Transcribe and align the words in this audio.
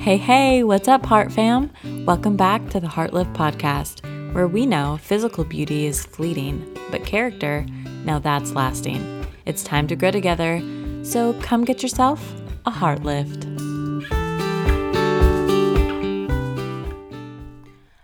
Hey, 0.00 0.16
hey, 0.16 0.62
what's 0.62 0.86
up, 0.86 1.04
Heart 1.04 1.32
Fam? 1.32 1.70
Welcome 2.06 2.36
back 2.36 2.70
to 2.70 2.78
the 2.78 2.86
Heart 2.86 3.10
podcast, 3.10 4.32
where 4.32 4.46
we 4.46 4.64
know 4.64 4.96
physical 5.02 5.42
beauty 5.44 5.86
is 5.86 6.06
fleeting, 6.06 6.78
but 6.90 7.04
character, 7.04 7.66
now 8.04 8.20
that's 8.20 8.52
lasting. 8.52 9.26
It's 9.44 9.64
time 9.64 9.88
to 9.88 9.96
grow 9.96 10.12
together, 10.12 10.62
so 11.02 11.34
come 11.42 11.64
get 11.64 11.82
yourself 11.82 12.32
a 12.64 12.70
Heart 12.70 13.02
Lift. 13.02 13.44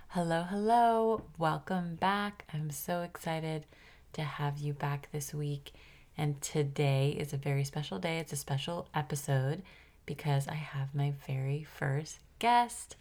Hello, 0.08 0.42
hello, 0.42 1.22
welcome 1.38 1.94
back. 1.94 2.44
I'm 2.52 2.70
so 2.70 3.02
excited 3.02 3.66
to 4.14 4.22
have 4.22 4.58
you 4.58 4.74
back 4.74 5.08
this 5.12 5.32
week. 5.32 5.72
And 6.18 6.40
today 6.42 7.16
is 7.18 7.32
a 7.32 7.38
very 7.38 7.64
special 7.64 7.98
day. 8.00 8.18
It's 8.18 8.32
a 8.32 8.36
special 8.36 8.88
episode 8.94 9.62
because 10.06 10.48
I 10.48 10.54
have 10.54 10.94
my 10.94 11.12
very 11.26 11.64
first 11.64 12.18
guest. 12.38 12.96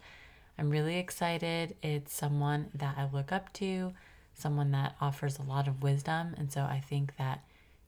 I'm 0.58 0.70
really 0.70 0.98
excited. 0.98 1.76
It's 1.82 2.12
someone 2.12 2.70
that 2.74 2.96
I 2.96 3.08
look 3.12 3.32
up 3.32 3.52
to, 3.54 3.92
someone 4.34 4.70
that 4.72 4.96
offers 5.00 5.38
a 5.38 5.42
lot 5.42 5.68
of 5.68 5.82
wisdom. 5.82 6.34
And 6.38 6.52
so 6.52 6.62
I 6.62 6.80
think 6.80 7.16
that 7.16 7.42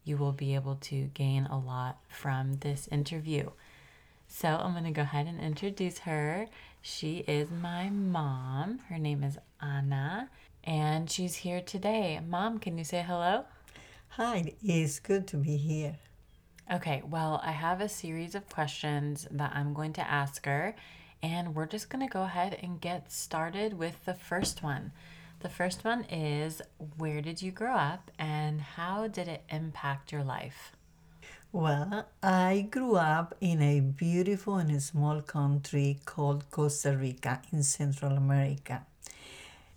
you 0.05 0.17
will 0.17 0.33
be 0.33 0.55
able 0.55 0.77
to 0.77 1.11
gain 1.15 1.47
a 1.47 1.59
lot 1.59 1.99
from 2.09 2.55
this 2.61 2.89
interview. 2.93 3.51
So 4.29 4.49
I'm 4.49 4.73
going 4.73 4.85
to 4.85 4.91
go 4.91 5.03
ahead 5.03 5.27
and 5.27 5.41
introduce 5.41 6.01
her. 6.01 6.49
She 6.83 7.19
is 7.27 7.49
my 7.51 7.91
mom. 7.91 8.81
Her 8.89 8.99
name 8.99 9.23
is 9.23 9.39
Anna, 9.61 10.29
and 10.65 11.11
she's 11.11 11.37
here 11.37 11.61
today. 11.61 12.21
Mom, 12.27 12.59
can 12.59 12.79
you 12.79 12.85
say 12.85 13.03
hello? 13.03 13.45
Hi, 14.11 14.55
it's 14.63 15.01
good 15.01 15.27
to 15.29 15.37
be 15.37 15.57
here. 15.57 15.97
Okay, 16.73 17.01
well, 17.09 17.41
I 17.45 17.53
have 17.53 17.81
a 17.81 17.89
series 17.89 18.35
of 18.35 18.49
questions 18.49 19.29
that 19.31 19.53
I'm 19.55 19.73
going 19.73 19.93
to 19.93 20.11
ask 20.11 20.45
her, 20.47 20.75
and 21.23 21.55
we're 21.55 21.67
just 21.67 21.89
going 21.91 22.05
to 22.05 22.13
go 22.13 22.25
ahead 22.25 22.59
and 22.61 22.81
get 22.81 23.13
started 23.13 23.75
with 23.75 24.05
the 24.05 24.15
first 24.15 24.65
one. 24.65 24.91
The 25.39 25.49
first 25.49 25.85
one 25.85 26.03
is 26.11 26.61
Where 26.97 27.21
did 27.21 27.41
you 27.41 27.53
grow 27.53 27.77
up 27.77 28.11
and 28.19 28.61
how 28.61 29.07
did 29.07 29.29
it 29.29 29.45
impact 29.49 30.11
your 30.11 30.25
life? 30.25 30.73
Well, 31.53 32.09
I 32.21 32.67
grew 32.69 32.97
up 32.97 33.37
in 33.41 33.63
a 33.63 33.79
beautiful 33.79 34.57
and 34.57 34.83
small 34.83 35.23
country 35.23 36.01
called 36.05 36.51
Costa 36.51 36.97
Rica 36.97 37.43
in 37.53 37.63
Central 37.63 38.17
America. 38.17 38.85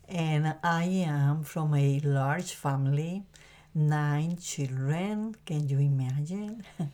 And 0.07 0.55
I 0.63 0.85
am 0.85 1.43
from 1.43 1.75
a 1.75 1.99
large 1.99 2.53
family 2.53 3.25
nine 3.73 4.37
children. 4.37 5.35
Can 5.45 5.67
you 5.69 5.79
imagine? 5.79 6.63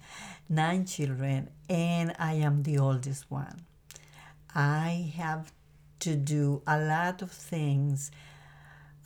nine 0.49 0.85
children, 0.85 1.49
and 1.69 2.15
I 2.19 2.33
am 2.33 2.63
the 2.63 2.77
oldest 2.79 3.29
one. 3.29 3.61
I 4.53 5.11
have 5.17 5.51
to 5.99 6.15
do 6.15 6.61
a 6.67 6.79
lot 6.79 7.21
of 7.21 7.31
things 7.31 8.11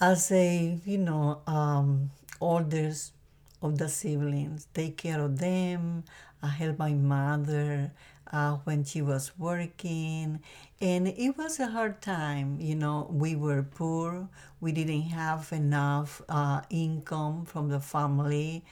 as 0.01 0.31
a, 0.31 0.79
you 0.85 0.97
know, 0.97 1.41
um, 1.47 2.11
oldest 2.39 3.13
of 3.61 3.77
the 3.77 3.89
siblings, 3.89 4.67
take 4.73 4.97
care 4.97 5.21
of 5.21 5.39
them, 5.39 6.03
I 6.41 6.47
help 6.47 6.79
my 6.79 6.93
mother 6.93 7.91
uh, 8.31 8.57
when 8.63 8.83
she 8.85 9.01
was 9.01 9.37
working. 9.37 10.39
And 10.81 11.07
it 11.09 11.37
was 11.37 11.59
a 11.59 11.67
hard 11.67 12.01
time. 12.01 12.57
You 12.61 12.75
know, 12.75 13.07
we 13.11 13.35
were 13.35 13.63
poor, 13.63 14.29
we 14.61 14.71
didn't 14.71 15.09
have 15.09 15.51
enough 15.51 16.21
uh, 16.29 16.61
income 16.69 17.45
from 17.45 17.69
the 17.69 17.79
family. 17.81 18.63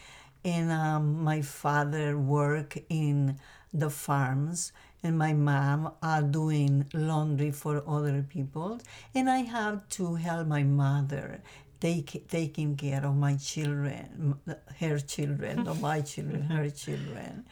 And 0.45 0.71
um, 0.71 1.23
my 1.23 1.41
father 1.41 2.17
worked 2.17 2.77
in 2.89 3.37
the 3.73 3.89
farms 3.89 4.71
and 5.03 5.17
my 5.17 5.33
mom 5.33 5.91
are 6.01 6.21
doing 6.21 6.85
laundry 6.93 7.51
for 7.51 7.83
other 7.87 8.25
people 8.27 8.79
and 9.13 9.29
i 9.29 9.39
have 9.39 9.87
to 9.89 10.15
help 10.15 10.47
my 10.47 10.63
mother 10.63 11.41
take, 11.79 12.27
taking 12.29 12.75
care 12.75 13.05
of 13.05 13.15
my 13.15 13.35
children 13.35 14.35
her 14.79 14.99
children 14.99 15.63
not 15.63 15.79
my 15.79 16.01
children 16.01 16.41
her 16.43 16.69
children 16.69 17.45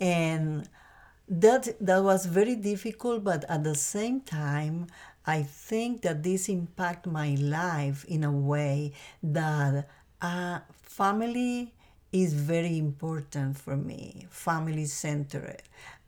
and 0.00 0.68
that 1.28 1.68
that 1.80 2.02
was 2.02 2.26
very 2.26 2.54
difficult 2.56 3.24
but 3.24 3.44
at 3.48 3.64
the 3.64 3.74
same 3.74 4.20
time 4.20 4.86
i 5.26 5.42
think 5.42 6.02
that 6.02 6.22
this 6.22 6.48
impact 6.48 7.06
my 7.06 7.34
life 7.40 8.04
in 8.06 8.24
a 8.24 8.30
way 8.32 8.92
that 9.22 9.88
uh, 10.20 10.58
family 10.82 11.72
is 12.12 12.34
very 12.34 12.78
important 12.78 13.56
for 13.58 13.76
me 13.76 14.26
family 14.30 14.84
centered 14.84 15.62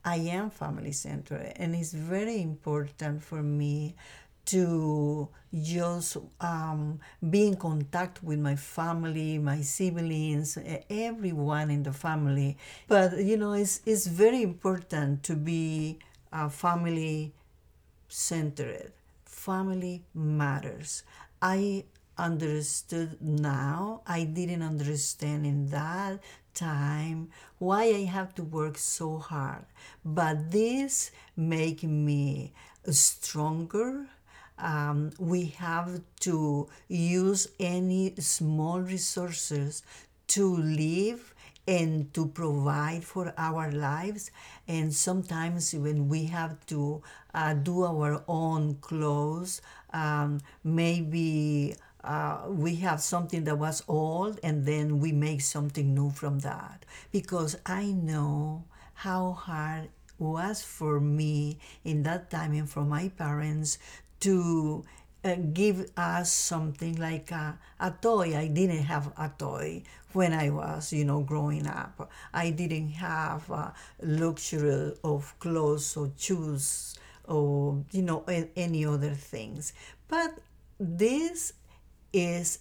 i 0.04 0.16
am 0.16 0.50
family 0.50 0.92
centered 0.92 1.52
and 1.56 1.74
it's 1.74 1.92
very 1.92 2.40
important 2.42 3.22
for 3.22 3.42
me 3.42 3.94
to 4.46 5.28
just 5.62 6.16
um, 6.40 7.00
be 7.30 7.46
in 7.46 7.56
contact 7.56 8.22
with 8.22 8.38
my 8.38 8.56
family, 8.56 9.38
my 9.38 9.60
siblings, 9.60 10.58
everyone 10.90 11.70
in 11.70 11.82
the 11.82 11.92
family. 11.92 12.56
But 12.88 13.18
you 13.18 13.36
know, 13.36 13.52
it's 13.52 13.80
it's 13.86 14.06
very 14.06 14.42
important 14.42 15.22
to 15.24 15.36
be 15.36 15.98
uh, 16.32 16.48
family 16.48 17.32
centered. 18.08 18.92
Family 19.24 20.04
matters. 20.14 21.02
I 21.40 21.84
understood 22.18 23.18
now. 23.20 24.02
I 24.06 24.24
didn't 24.24 24.62
understand 24.62 25.46
in 25.46 25.68
that 25.68 26.20
time 26.54 27.28
why 27.58 27.84
I 27.84 28.04
have 28.04 28.34
to 28.36 28.42
work 28.42 28.78
so 28.78 29.18
hard. 29.18 29.64
But 30.04 30.50
this 30.50 31.10
make 31.36 31.82
me 31.82 32.52
stronger 32.90 34.06
um, 34.58 35.10
we 35.18 35.46
have 35.58 36.00
to 36.20 36.68
use 36.88 37.48
any 37.60 38.14
small 38.18 38.80
resources 38.80 39.82
to 40.28 40.56
live 40.56 41.34
and 41.68 42.12
to 42.14 42.26
provide 42.28 43.04
for 43.04 43.34
our 43.36 43.70
lives. 43.72 44.30
And 44.68 44.94
sometimes 44.94 45.74
when 45.74 46.08
we 46.08 46.24
have 46.26 46.64
to 46.66 47.02
uh, 47.34 47.54
do 47.54 47.84
our 47.84 48.22
own 48.28 48.76
clothes, 48.80 49.60
um, 49.92 50.40
maybe 50.62 51.74
uh, 52.04 52.42
we 52.48 52.76
have 52.76 53.00
something 53.00 53.44
that 53.44 53.58
was 53.58 53.82
old 53.88 54.38
and 54.42 54.64
then 54.64 55.00
we 55.00 55.10
make 55.12 55.40
something 55.40 55.92
new 55.94 56.10
from 56.10 56.38
that. 56.40 56.84
Because 57.10 57.56
I 57.66 57.86
know 57.86 58.64
how 58.94 59.32
hard 59.32 59.88
was 60.18 60.62
for 60.62 60.98
me 61.00 61.58
in 61.84 62.02
that 62.04 62.30
time 62.30 62.52
and 62.54 62.70
for 62.70 62.82
my 62.82 63.08
parents 63.08 63.78
to 64.20 64.84
uh, 65.24 65.36
give 65.52 65.90
us 65.96 66.32
something 66.32 66.96
like 66.96 67.30
a, 67.30 67.58
a 67.80 67.90
toy. 67.90 68.36
I 68.36 68.48
didn't 68.48 68.84
have 68.84 69.12
a 69.16 69.30
toy 69.36 69.82
when 70.12 70.32
I 70.32 70.50
was, 70.50 70.92
you 70.92 71.04
know, 71.04 71.20
growing 71.20 71.66
up. 71.66 72.10
I 72.32 72.50
didn't 72.50 72.90
have 72.90 73.50
luxury 74.02 74.94
of 75.02 75.34
clothes 75.38 75.96
or 75.96 76.10
shoes 76.16 76.98
or, 77.24 77.82
you 77.90 78.02
know, 78.02 78.24
any 78.56 78.86
other 78.86 79.14
things. 79.14 79.72
But 80.08 80.38
this 80.78 81.52
is 82.12 82.60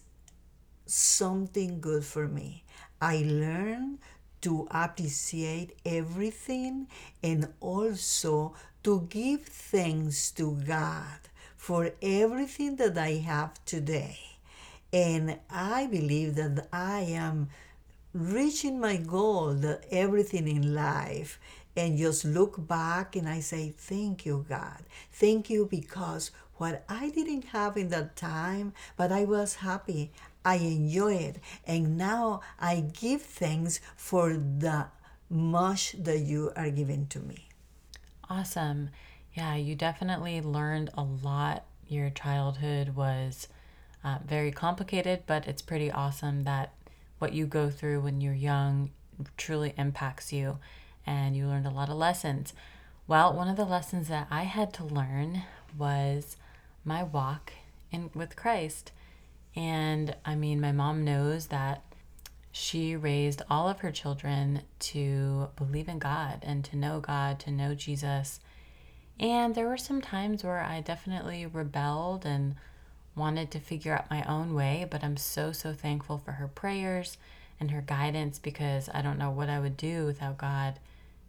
something 0.85 1.79
good 1.79 2.03
for 2.03 2.27
me. 2.27 2.63
I 3.01 3.23
learned 3.25 3.99
to 4.41 4.67
appreciate 4.71 5.77
everything 5.85 6.87
and 7.23 7.47
also 7.59 8.53
to 8.83 9.01
give 9.09 9.43
thanks 9.43 10.31
to 10.31 10.55
God 10.67 11.19
for 11.65 11.89
everything 11.99 12.75
that 12.75 12.95
I 12.95 13.13
have 13.25 13.51
today. 13.65 14.19
And 14.93 15.39
I 15.49 15.87
believe 15.87 16.35
that 16.35 16.67
I 16.71 16.99
am 16.99 17.49
reaching 18.13 18.79
my 18.79 18.97
goal, 18.97 19.59
everything 19.89 20.47
in 20.47 20.75
life, 20.75 21.39
and 21.75 21.97
just 21.97 22.23
look 22.23 22.67
back 22.67 23.15
and 23.15 23.27
I 23.27 23.39
say, 23.39 23.73
Thank 23.75 24.27
you, 24.27 24.45
God. 24.47 24.83
Thank 25.11 25.49
you 25.49 25.65
because 25.65 26.29
what 26.57 26.83
I 26.87 27.09
didn't 27.09 27.45
have 27.45 27.77
in 27.77 27.89
that 27.89 28.15
time, 28.15 28.73
but 28.95 29.11
I 29.11 29.25
was 29.25 29.55
happy. 29.55 30.11
I 30.45 30.57
enjoy 30.57 31.15
it. 31.15 31.37
And 31.65 31.97
now 31.97 32.41
I 32.59 32.81
give 32.93 33.23
thanks 33.23 33.81
for 33.97 34.33
the 34.33 34.85
much 35.31 35.93
that 35.93 36.19
you 36.19 36.51
are 36.55 36.69
giving 36.69 37.07
to 37.07 37.19
me. 37.21 37.49
Awesome. 38.29 38.91
Yeah, 39.35 39.55
you 39.55 39.75
definitely 39.75 40.39
learned 40.39 40.91
a 40.97 41.03
lot. 41.03 41.65
Your 41.89 42.09
childhood 42.09 42.95
was 42.95 43.49
uh, 44.01 44.19
very 44.25 44.49
complicated, 44.51 45.23
but 45.27 45.45
it's 45.45 45.61
pretty 45.61 45.91
awesome 45.91 46.45
that 46.45 46.73
what 47.19 47.33
you 47.33 47.45
go 47.45 47.69
through 47.69 47.99
when 47.99 48.21
you're 48.21 48.33
young 48.33 48.91
truly 49.35 49.73
impacts 49.77 50.31
you 50.31 50.59
and 51.05 51.35
you 51.35 51.47
learned 51.47 51.67
a 51.67 51.71
lot 51.71 51.89
of 51.89 51.97
lessons. 51.97 52.53
Well, 53.07 53.33
one 53.33 53.49
of 53.49 53.57
the 53.57 53.65
lessons 53.65 54.07
that 54.07 54.27
I 54.31 54.43
had 54.43 54.73
to 54.75 54.85
learn 54.85 55.43
was 55.77 56.37
my 56.85 57.03
walk 57.03 57.51
in 57.91 58.11
with 58.15 58.37
Christ. 58.37 58.93
And 59.53 60.15
I 60.23 60.35
mean, 60.35 60.61
my 60.61 60.71
mom 60.71 61.03
knows 61.03 61.47
that 61.47 61.83
she 62.53 62.95
raised 62.95 63.41
all 63.49 63.67
of 63.67 63.81
her 63.81 63.91
children 63.91 64.61
to 64.79 65.49
believe 65.57 65.89
in 65.89 65.99
God 65.99 66.39
and 66.41 66.63
to 66.65 66.77
know 66.77 67.01
God, 67.01 67.37
to 67.41 67.51
know 67.51 67.75
Jesus. 67.75 68.39
And 69.19 69.55
there 69.55 69.67
were 69.67 69.77
some 69.77 70.01
times 70.01 70.43
where 70.43 70.61
I 70.61 70.81
definitely 70.81 71.45
rebelled 71.45 72.25
and 72.25 72.55
wanted 73.15 73.49
to 73.51 73.59
figure 73.59 73.93
out 73.93 74.09
my 74.09 74.23
own 74.23 74.53
way, 74.53 74.85
but 74.89 75.03
I'm 75.03 75.17
so, 75.17 75.51
so 75.51 75.73
thankful 75.73 76.17
for 76.17 76.33
her 76.33 76.47
prayers 76.47 77.17
and 77.59 77.71
her 77.71 77.81
guidance 77.81 78.39
because 78.39 78.89
I 78.93 79.01
don't 79.01 79.17
know 79.17 79.31
what 79.31 79.49
I 79.49 79.59
would 79.59 79.77
do 79.77 80.05
without 80.05 80.37
God 80.37 80.79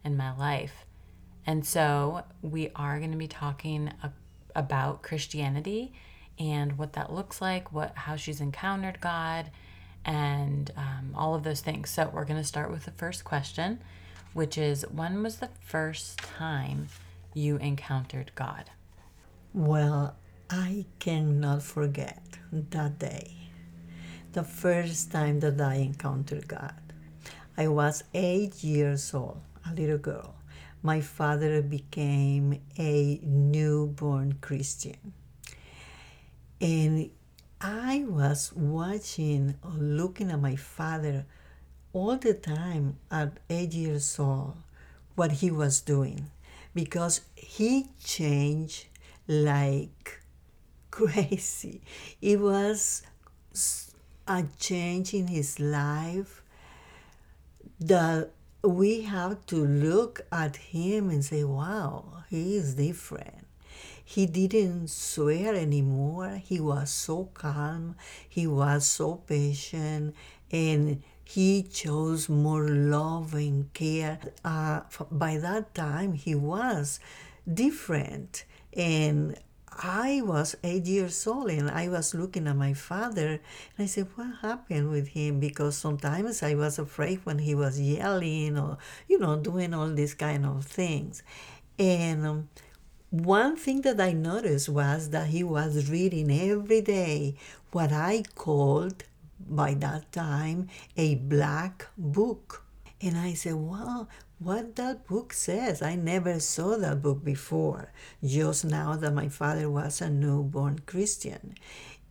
in 0.03 0.17
my 0.17 0.35
life. 0.35 0.85
And 1.45 1.65
so 1.65 2.23
we 2.41 2.71
are 2.75 2.99
going 2.99 3.11
to 3.11 3.17
be 3.17 3.29
talking 3.29 3.91
about 4.53 5.01
Christianity 5.01 5.93
and 6.37 6.77
what 6.77 6.93
that 6.93 7.13
looks 7.13 7.41
like, 7.41 7.71
what 7.71 7.95
how 7.95 8.17
she's 8.17 8.41
encountered 8.41 8.99
God, 8.99 9.49
and 10.03 10.69
um, 10.75 11.13
all 11.15 11.35
of 11.35 11.43
those 11.43 11.61
things. 11.61 11.89
So 11.89 12.11
we're 12.13 12.25
going 12.25 12.41
to 12.41 12.47
start 12.47 12.69
with 12.69 12.83
the 12.83 12.91
first 12.91 13.23
question, 13.23 13.79
which 14.33 14.57
is 14.57 14.85
when 14.91 15.23
was 15.23 15.37
the 15.37 15.49
first 15.61 16.17
time 16.17 16.89
you 17.37 17.57
encountered 17.57 18.31
God? 18.35 18.69
Well, 19.53 20.15
I 20.49 20.85
cannot 20.99 21.63
forget 21.63 22.23
that 22.51 22.99
day, 22.99 23.37
the 24.33 24.43
first 24.43 25.11
time 25.11 25.39
that 25.41 25.61
I 25.61 25.75
encountered 25.75 26.47
God. 26.47 26.73
I 27.57 27.67
was 27.67 28.03
eight 28.13 28.63
years 28.63 29.13
old, 29.13 29.41
a 29.69 29.73
little 29.73 29.97
girl. 29.97 30.35
My 30.83 31.01
father 31.01 31.61
became 31.61 32.61
a 32.77 33.19
newborn 33.23 34.37
Christian. 34.41 35.13
And 36.61 37.09
I 37.59 38.05
was 38.07 38.53
watching 38.53 39.55
or 39.63 39.71
looking 39.71 40.31
at 40.31 40.39
my 40.39 40.55
father 40.55 41.25
all 41.93 42.15
the 42.17 42.33
time 42.33 42.97
at 43.09 43.37
eight 43.49 43.73
years 43.73 44.19
old, 44.19 44.55
what 45.15 45.31
he 45.31 45.49
was 45.49 45.81
doing, 45.81 46.29
because 46.77 47.21
he 47.33 47.87
changed 48.03 48.85
like 49.27 50.21
crazy. 50.91 51.81
It 52.21 52.39
was 52.39 53.01
a 54.27 54.43
change 54.59 55.15
in 55.15 55.25
his 55.25 55.59
life 55.59 56.43
that 57.79 58.29
we 58.61 59.01
have 59.01 59.43
to 59.47 59.55
look 59.55 60.21
at 60.31 60.57
him 60.57 61.09
and 61.09 61.25
say, 61.25 61.43
wow, 61.43 62.23
he 62.29 62.55
is 62.55 62.75
different. 62.75 63.47
He 64.05 64.27
didn't 64.27 64.91
swear 64.91 65.55
anymore. 65.55 66.39
He 66.45 66.59
was 66.59 66.91
so 66.91 67.31
calm. 67.33 67.95
He 68.29 68.45
was 68.45 68.85
so 68.85 69.15
patient. 69.15 70.15
And 70.51 71.01
he 71.27 71.61
chose 71.61 72.29
more 72.29 72.69
love 72.69 73.33
and 73.33 73.73
care. 73.73 74.17
Uh, 74.45 74.79
by 75.11 75.37
that 75.37 75.75
time, 75.75 76.13
he 76.13 76.33
was 76.33 77.01
different. 77.53 78.45
And 78.71 79.37
I 79.69 80.21
was 80.23 80.55
eight 80.63 80.85
years 80.85 81.27
old 81.27 81.49
and 81.49 81.69
I 81.69 81.89
was 81.89 82.15
looking 82.15 82.47
at 82.47 82.55
my 82.55 82.73
father 82.73 83.27
and 83.27 83.39
I 83.77 83.87
said, 83.87 84.07
What 84.15 84.37
happened 84.41 84.89
with 84.89 85.09
him? 85.09 85.41
Because 85.41 85.75
sometimes 85.75 86.43
I 86.43 86.55
was 86.55 86.79
afraid 86.79 87.19
when 87.25 87.39
he 87.39 87.53
was 87.53 87.77
yelling 87.77 88.57
or, 88.57 88.77
you 89.09 89.19
know, 89.19 89.35
doing 89.35 89.73
all 89.73 89.89
these 89.89 90.13
kind 90.13 90.45
of 90.45 90.65
things. 90.65 91.23
And 91.77 92.25
um, 92.25 92.49
one 93.09 93.57
thing 93.57 93.81
that 93.81 93.99
I 93.99 94.13
noticed 94.13 94.69
was 94.69 95.09
that 95.09 95.27
he 95.27 95.43
was 95.43 95.89
reading 95.89 96.31
every 96.31 96.79
day 96.79 97.35
what 97.71 97.91
I 97.91 98.23
called 98.33 99.03
by 99.39 99.73
that 99.75 100.11
time 100.11 100.67
a 100.95 101.15
black 101.15 101.87
book. 101.97 102.63
And 103.01 103.17
I 103.17 103.33
said, 103.33 103.55
Wow, 103.55 104.07
what 104.39 104.75
that 104.75 105.07
book 105.07 105.33
says. 105.33 105.81
I 105.81 105.95
never 105.95 106.39
saw 106.39 106.77
that 106.77 107.01
book 107.01 107.23
before, 107.23 107.91
just 108.23 108.65
now 108.65 108.95
that 108.95 109.13
my 109.13 109.29
father 109.29 109.69
was 109.69 110.01
a 110.01 110.09
newborn 110.09 110.79
Christian. 110.85 111.55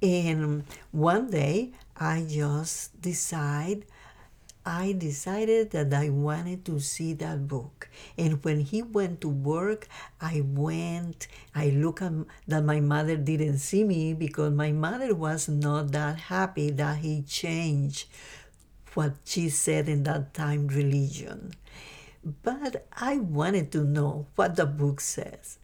And 0.02 0.64
one 0.92 1.30
day 1.30 1.72
I 1.96 2.26
just 2.28 3.00
decide 3.00 3.86
I 4.66 4.92
decided 4.98 5.70
that 5.70 5.94
I 5.94 6.10
wanted 6.10 6.64
to 6.66 6.80
see 6.80 7.14
that 7.14 7.46
book. 7.46 7.88
And 8.18 8.42
when 8.42 8.58
he 8.58 8.82
went 8.82 9.20
to 9.20 9.28
work, 9.28 9.86
I 10.20 10.42
went, 10.44 11.28
I 11.54 11.68
looked 11.70 12.02
at 12.02 12.12
that 12.48 12.64
my 12.64 12.80
mother 12.80 13.16
didn't 13.16 13.58
see 13.58 13.84
me 13.84 14.12
because 14.12 14.52
my 14.52 14.72
mother 14.72 15.14
was 15.14 15.48
not 15.48 15.92
that 15.92 16.18
happy 16.18 16.70
that 16.70 16.98
he 16.98 17.22
changed 17.22 18.08
what 18.94 19.14
she 19.24 19.48
said 19.50 19.88
in 19.88 20.02
that 20.02 20.34
time 20.34 20.66
religion. 20.66 21.54
But 22.42 22.88
I 22.92 23.18
wanted 23.18 23.70
to 23.72 23.84
know 23.84 24.26
what 24.34 24.56
the 24.56 24.66
book 24.66 25.00
says. 25.00 25.58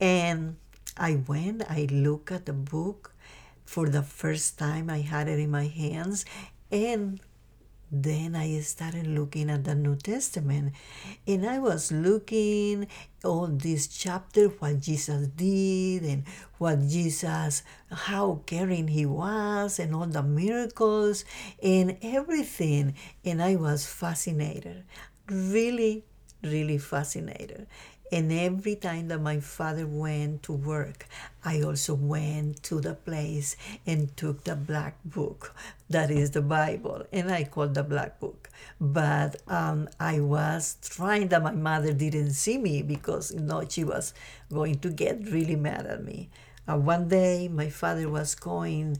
And 0.00 0.56
I 0.96 1.22
went, 1.28 1.62
I 1.70 1.86
looked 1.92 2.32
at 2.32 2.46
the 2.46 2.52
book 2.52 3.14
for 3.64 3.88
the 3.88 4.02
first 4.02 4.58
time. 4.58 4.90
I 4.90 5.02
had 5.02 5.28
it 5.28 5.38
in 5.38 5.52
my 5.52 5.66
hands. 5.66 6.24
And 6.72 7.20
then 7.90 8.36
I 8.36 8.60
started 8.60 9.06
looking 9.06 9.50
at 9.50 9.64
the 9.64 9.74
New 9.74 9.96
Testament 9.96 10.74
and 11.26 11.46
I 11.46 11.58
was 11.58 11.90
looking 11.90 12.86
all 13.24 13.46
this 13.46 13.86
chapter 13.86 14.48
what 14.48 14.80
Jesus 14.80 15.28
did 15.28 16.02
and 16.02 16.24
what 16.58 16.80
Jesus 16.86 17.62
how 17.90 18.42
caring 18.46 18.88
he 18.88 19.06
was 19.06 19.78
and 19.78 19.94
all 19.94 20.06
the 20.06 20.22
miracles 20.22 21.24
and 21.62 21.96
everything 22.02 22.94
and 23.24 23.42
I 23.42 23.56
was 23.56 23.86
fascinated 23.86 24.84
really 25.28 26.04
really 26.42 26.78
fascinated. 26.78 27.66
And 28.10 28.32
every 28.32 28.74
time 28.76 29.08
that 29.08 29.20
my 29.20 29.40
father 29.40 29.86
went 29.86 30.42
to 30.44 30.52
work, 30.52 31.06
I 31.44 31.60
also 31.60 31.94
went 31.94 32.62
to 32.64 32.80
the 32.80 32.94
place 32.94 33.56
and 33.86 34.16
took 34.16 34.44
the 34.44 34.56
black 34.56 34.96
book, 35.04 35.54
that 35.90 36.10
is 36.10 36.30
the 36.30 36.40
Bible, 36.40 37.04
and 37.12 37.30
I 37.30 37.44
called 37.44 37.74
the 37.74 37.82
black 37.82 38.18
book. 38.18 38.48
But 38.80 39.42
um, 39.46 39.88
I 40.00 40.20
was 40.20 40.76
trying 40.82 41.28
that 41.28 41.42
my 41.42 41.52
mother 41.52 41.92
didn't 41.92 42.32
see 42.32 42.58
me 42.58 42.82
because 42.82 43.32
you 43.32 43.40
know 43.40 43.64
she 43.68 43.84
was 43.84 44.14
going 44.52 44.78
to 44.80 44.90
get 44.90 45.30
really 45.30 45.56
mad 45.56 45.86
at 45.86 46.02
me. 46.02 46.30
Uh, 46.68 46.76
one 46.76 47.08
day, 47.08 47.48
my 47.48 47.70
father 47.70 48.08
was 48.08 48.34
going 48.34 48.98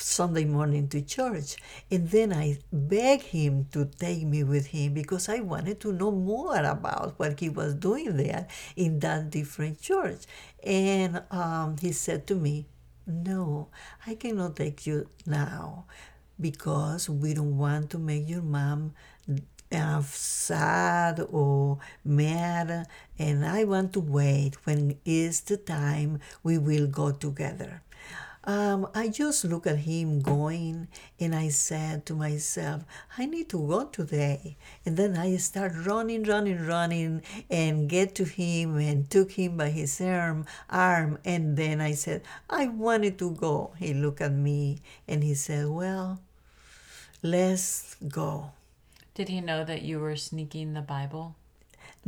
Sunday 0.00 0.44
morning 0.44 0.88
to 0.88 1.02
church. 1.02 1.56
And 1.90 2.08
then 2.10 2.32
I 2.32 2.58
begged 2.72 3.24
him 3.24 3.66
to 3.72 3.84
take 3.86 4.24
me 4.24 4.44
with 4.44 4.66
him 4.68 4.94
because 4.94 5.28
I 5.28 5.40
wanted 5.40 5.80
to 5.80 5.92
know 5.92 6.10
more 6.10 6.56
about 6.56 7.18
what 7.18 7.40
he 7.40 7.48
was 7.48 7.74
doing 7.74 8.16
there 8.16 8.46
in 8.76 9.00
that 9.00 9.30
different 9.30 9.80
church. 9.80 10.22
And 10.62 11.22
um, 11.30 11.76
he 11.78 11.92
said 11.92 12.26
to 12.28 12.34
me, 12.34 12.66
No, 13.06 13.68
I 14.06 14.14
cannot 14.14 14.56
take 14.56 14.86
you 14.86 15.08
now 15.26 15.86
because 16.40 17.08
we 17.10 17.34
don't 17.34 17.56
want 17.58 17.90
to 17.90 17.98
make 17.98 18.28
your 18.28 18.42
mom 18.42 18.94
uh, 19.72 20.02
sad 20.02 21.20
or 21.30 21.78
mad 22.04 22.86
and 23.18 23.44
i 23.44 23.64
want 23.64 23.92
to 23.92 24.00
wait 24.00 24.54
when 24.64 24.96
is 25.04 25.40
the 25.42 25.56
time 25.56 26.18
we 26.42 26.56
will 26.56 26.86
go 26.86 27.10
together 27.12 27.82
um, 28.48 28.88
I 28.94 29.08
just 29.08 29.44
look 29.44 29.66
at 29.66 29.80
him 29.80 30.20
going 30.20 30.88
and 31.20 31.34
I 31.34 31.50
said 31.50 32.06
to 32.06 32.14
myself, 32.14 32.82
I 33.18 33.26
need 33.26 33.50
to 33.50 33.58
go 33.58 33.84
today. 33.84 34.56
And 34.86 34.96
then 34.96 35.18
I 35.18 35.36
start 35.36 35.74
running, 35.84 36.24
running, 36.24 36.66
running 36.66 37.20
and 37.50 37.90
get 37.90 38.14
to 38.14 38.24
him 38.24 38.78
and 38.78 39.10
took 39.10 39.32
him 39.32 39.58
by 39.58 39.68
his 39.68 40.00
arm, 40.00 40.46
arm. 40.70 41.18
And 41.26 41.58
then 41.58 41.82
I 41.82 41.92
said, 41.92 42.22
I 42.48 42.68
wanted 42.68 43.18
to 43.18 43.32
go. 43.32 43.74
He 43.78 43.92
looked 43.92 44.22
at 44.22 44.32
me 44.32 44.78
and 45.06 45.22
he 45.22 45.34
said, 45.34 45.68
Well, 45.68 46.18
let's 47.22 47.96
go. 47.96 48.52
Did 49.12 49.28
he 49.28 49.42
know 49.42 49.62
that 49.62 49.82
you 49.82 50.00
were 50.00 50.16
sneaking 50.16 50.72
the 50.72 50.80
Bible? 50.80 51.36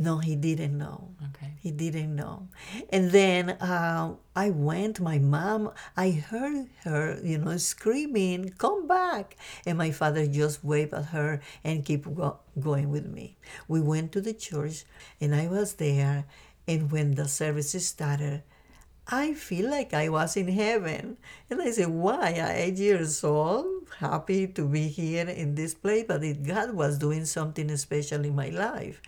No, 0.01 0.17
he 0.17 0.35
didn't 0.35 0.79
know. 0.79 1.13
Okay. 1.29 1.53
He 1.61 1.69
didn't 1.69 2.15
know. 2.15 2.47
And 2.89 3.11
then 3.11 3.51
uh, 3.51 4.15
I 4.35 4.49
went, 4.49 4.99
my 4.99 5.19
mom, 5.19 5.71
I 5.95 6.09
heard 6.09 6.69
her, 6.85 7.19
you 7.23 7.37
know, 7.37 7.57
screaming, 7.57 8.49
come 8.57 8.87
back. 8.87 9.37
And 9.63 9.77
my 9.77 9.91
father 9.91 10.25
just 10.25 10.63
waved 10.63 10.95
at 10.95 11.13
her 11.13 11.39
and 11.63 11.85
keep 11.85 12.11
go- 12.15 12.39
going 12.59 12.89
with 12.89 13.05
me. 13.05 13.37
We 13.67 13.79
went 13.79 14.11
to 14.13 14.21
the 14.21 14.33
church 14.33 14.85
and 15.19 15.35
I 15.35 15.45
was 15.47 15.73
there. 15.75 16.25
And 16.67 16.91
when 16.91 17.13
the 17.13 17.27
services 17.27 17.87
started, 17.87 18.41
I 19.07 19.33
feel 19.35 19.69
like 19.69 19.93
I 19.93 20.09
was 20.09 20.35
in 20.35 20.47
heaven. 20.47 21.17
And 21.49 21.61
I 21.61 21.69
said, 21.69 21.89
Why? 21.89 22.41
I'm 22.41 22.55
eight 22.55 22.77
years 22.77 23.23
old, 23.23 23.80
happy 23.99 24.47
to 24.47 24.67
be 24.67 24.87
here 24.87 25.27
in 25.27 25.55
this 25.55 25.73
place, 25.73 26.05
but 26.07 26.23
it, 26.23 26.43
God 26.43 26.73
was 26.73 26.97
doing 26.97 27.25
something 27.25 27.75
special 27.77 28.25
in 28.25 28.35
my 28.35 28.49
life. 28.49 29.01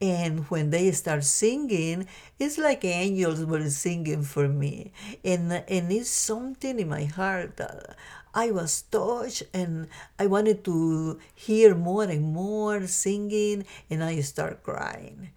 And 0.00 0.40
when 0.50 0.70
they 0.70 0.90
start 0.90 1.22
singing, 1.22 2.08
it's 2.38 2.58
like 2.58 2.84
angels 2.84 3.44
were 3.44 3.70
singing 3.70 4.22
for 4.22 4.48
me. 4.48 4.92
And, 5.24 5.52
and 5.52 5.92
it's 5.92 6.10
something 6.10 6.80
in 6.80 6.88
my 6.88 7.04
heart 7.04 7.56
that 7.58 7.96
I 8.34 8.50
was 8.50 8.82
touched 8.82 9.44
and 9.52 9.88
I 10.18 10.26
wanted 10.26 10.64
to 10.64 11.20
hear 11.34 11.74
more 11.74 12.04
and 12.04 12.32
more 12.32 12.86
singing, 12.86 13.64
and 13.90 14.02
I 14.02 14.20
start 14.20 14.62
crying. 14.62 15.30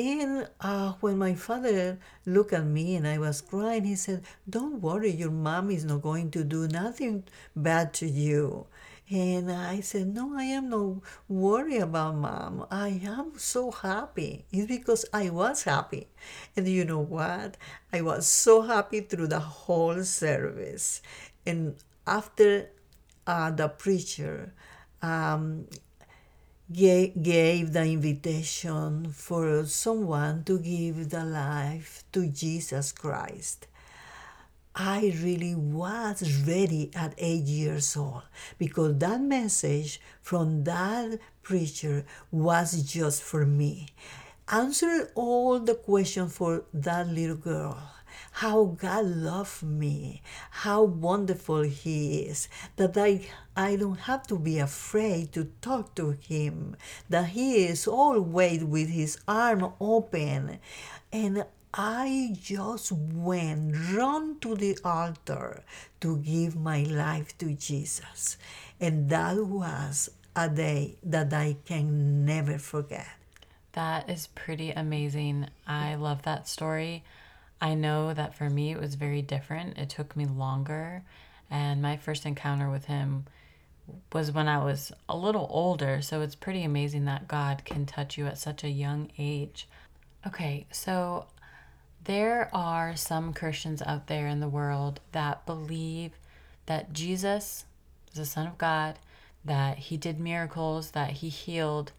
And 0.00 0.48
uh, 0.62 0.94
when 1.00 1.18
my 1.18 1.34
father 1.34 1.98
looked 2.24 2.54
at 2.54 2.64
me 2.64 2.96
and 2.96 3.06
I 3.06 3.18
was 3.18 3.42
crying, 3.42 3.84
he 3.84 3.96
said, 3.96 4.22
Don't 4.48 4.80
worry, 4.80 5.10
your 5.10 5.30
mom 5.30 5.70
is 5.70 5.84
not 5.84 6.00
going 6.00 6.30
to 6.30 6.42
do 6.42 6.66
nothing 6.68 7.24
bad 7.54 7.92
to 8.00 8.06
you. 8.06 8.66
And 9.10 9.52
I 9.52 9.80
said, 9.80 10.14
No, 10.14 10.32
I 10.38 10.44
am 10.44 10.70
no 10.70 11.02
worry 11.28 11.76
about 11.76 12.14
mom. 12.16 12.64
I 12.70 12.98
am 13.04 13.32
so 13.36 13.70
happy. 13.70 14.46
It's 14.50 14.66
because 14.68 15.04
I 15.12 15.28
was 15.28 15.64
happy. 15.64 16.08
And 16.56 16.66
you 16.66 16.86
know 16.86 17.04
what? 17.04 17.58
I 17.92 18.00
was 18.00 18.26
so 18.26 18.62
happy 18.62 19.02
through 19.02 19.26
the 19.26 19.40
whole 19.40 20.02
service. 20.04 21.02
And 21.44 21.76
after 22.06 22.70
uh, 23.26 23.50
the 23.50 23.68
preacher 23.68 24.54
um, 25.02 25.66
gave, 26.72 27.72
the 27.72 27.82
invitation 27.82 29.10
for 29.12 29.66
someone 29.66 30.44
to 30.44 30.58
give 30.58 31.10
the 31.10 31.24
life 31.24 32.04
to 32.12 32.28
Jesus 32.28 32.92
Christ. 32.92 33.66
I 34.74 35.12
really 35.22 35.54
was 35.56 36.22
ready 36.46 36.92
at 36.94 37.14
eight 37.18 37.44
years 37.44 37.96
old 37.96 38.22
because 38.56 38.98
that 38.98 39.20
message 39.20 40.00
from 40.22 40.62
that 40.64 41.18
preacher 41.42 42.06
was 42.30 42.82
just 42.84 43.22
for 43.22 43.44
me. 43.44 43.88
Answered 44.48 45.10
all 45.16 45.58
the 45.58 45.74
questions 45.74 46.36
for 46.36 46.64
that 46.72 47.08
little 47.08 47.36
girl. 47.36 47.82
How 48.32 48.64
God 48.64 49.06
loved 49.06 49.62
me, 49.62 50.22
how 50.50 50.82
wonderful 50.82 51.62
He 51.62 52.22
is, 52.22 52.48
that 52.76 52.96
I, 52.96 53.26
I 53.56 53.76
don't 53.76 53.98
have 54.00 54.26
to 54.28 54.38
be 54.38 54.58
afraid 54.58 55.32
to 55.32 55.50
talk 55.60 55.94
to 55.96 56.10
Him, 56.12 56.76
that 57.08 57.30
He 57.30 57.66
is 57.66 57.86
always 57.86 58.64
with 58.64 58.88
His 58.88 59.18
arm 59.26 59.72
open. 59.80 60.58
And 61.12 61.44
I 61.74 62.34
just 62.40 62.90
went 62.90 63.76
run 63.92 64.40
to 64.40 64.56
the 64.56 64.78
altar 64.84 65.62
to 66.00 66.16
give 66.18 66.56
my 66.56 66.82
life 66.82 67.36
to 67.38 67.52
Jesus. 67.54 68.36
And 68.80 69.08
that 69.10 69.36
was 69.36 70.10
a 70.34 70.48
day 70.48 70.96
that 71.02 71.32
I 71.32 71.56
can 71.64 72.24
never 72.24 72.58
forget. 72.58 73.06
That 73.72 74.10
is 74.10 74.26
pretty 74.28 74.70
amazing. 74.72 75.48
I 75.66 75.94
love 75.94 76.22
that 76.22 76.48
story. 76.48 77.04
I 77.60 77.74
know 77.74 78.14
that 78.14 78.34
for 78.34 78.48
me 78.48 78.70
it 78.72 78.80
was 78.80 78.94
very 78.94 79.22
different. 79.22 79.78
It 79.78 79.90
took 79.90 80.16
me 80.16 80.26
longer. 80.26 81.02
And 81.50 81.82
my 81.82 81.96
first 81.96 82.24
encounter 82.24 82.70
with 82.70 82.86
him 82.86 83.26
was 84.12 84.32
when 84.32 84.48
I 84.48 84.64
was 84.64 84.92
a 85.08 85.16
little 85.16 85.48
older. 85.50 86.00
So 86.00 86.22
it's 86.22 86.34
pretty 86.34 86.62
amazing 86.62 87.04
that 87.06 87.28
God 87.28 87.64
can 87.64 87.86
touch 87.86 88.16
you 88.16 88.26
at 88.26 88.38
such 88.38 88.64
a 88.64 88.70
young 88.70 89.10
age. 89.18 89.68
Okay, 90.26 90.66
so 90.70 91.26
there 92.04 92.50
are 92.52 92.96
some 92.96 93.34
Christians 93.34 93.82
out 93.82 94.06
there 94.06 94.26
in 94.26 94.40
the 94.40 94.48
world 94.48 95.00
that 95.12 95.44
believe 95.44 96.12
that 96.66 96.92
Jesus 96.92 97.64
is 98.12 98.18
the 98.18 98.24
Son 98.24 98.46
of 98.46 98.58
God, 98.58 98.98
that 99.44 99.78
he 99.78 99.96
did 99.96 100.20
miracles, 100.20 100.92
that 100.92 101.10
he 101.10 101.28
healed 101.28 101.92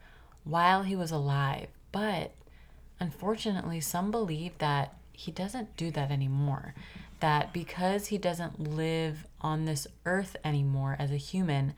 while 0.44 0.84
he 0.84 0.96
was 0.96 1.12
alive. 1.12 1.68
But 1.92 2.32
unfortunately, 3.00 3.82
some 3.82 4.12
believe 4.12 4.58
that 4.60 4.96
he 5.22 5.32
doesn't 5.32 5.78
do 5.78 5.92
that 5.92 6.10
anymore. 6.10 6.74
That 7.20 7.54
because 7.54 8.08
he 8.08 8.18
doesn't 8.18 8.60
live 8.60 9.28
on 9.40 9.66
this 9.66 9.86
earth 10.04 10.36
anymore 10.44 10.96
as 10.98 11.12
a 11.12 11.18
human, 11.18 11.76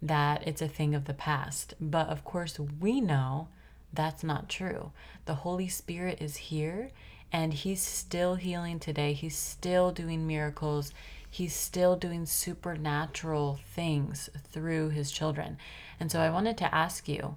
that 0.00 0.46
it's 0.48 0.62
a 0.62 0.68
thing 0.68 0.94
of 0.94 1.04
the 1.04 1.12
past. 1.12 1.74
But 1.78 2.08
of 2.08 2.24
course, 2.24 2.58
we 2.58 3.02
know 3.02 3.48
that's 3.92 4.24
not 4.24 4.48
true. 4.48 4.92
The 5.26 5.34
Holy 5.34 5.68
Spirit 5.68 6.22
is 6.22 6.36
here 6.36 6.90
and 7.30 7.52
he's 7.52 7.82
still 7.82 8.36
healing 8.36 8.78
today. 8.78 9.12
He's 9.12 9.36
still 9.36 9.90
doing 9.90 10.26
miracles. 10.26 10.94
He's 11.28 11.54
still 11.54 11.96
doing 11.96 12.24
supernatural 12.24 13.58
things 13.74 14.30
through 14.50 14.88
his 14.90 15.10
children. 15.10 15.58
And 16.00 16.10
so 16.10 16.20
I 16.20 16.30
wanted 16.30 16.56
to 16.58 16.74
ask 16.74 17.08
you 17.08 17.36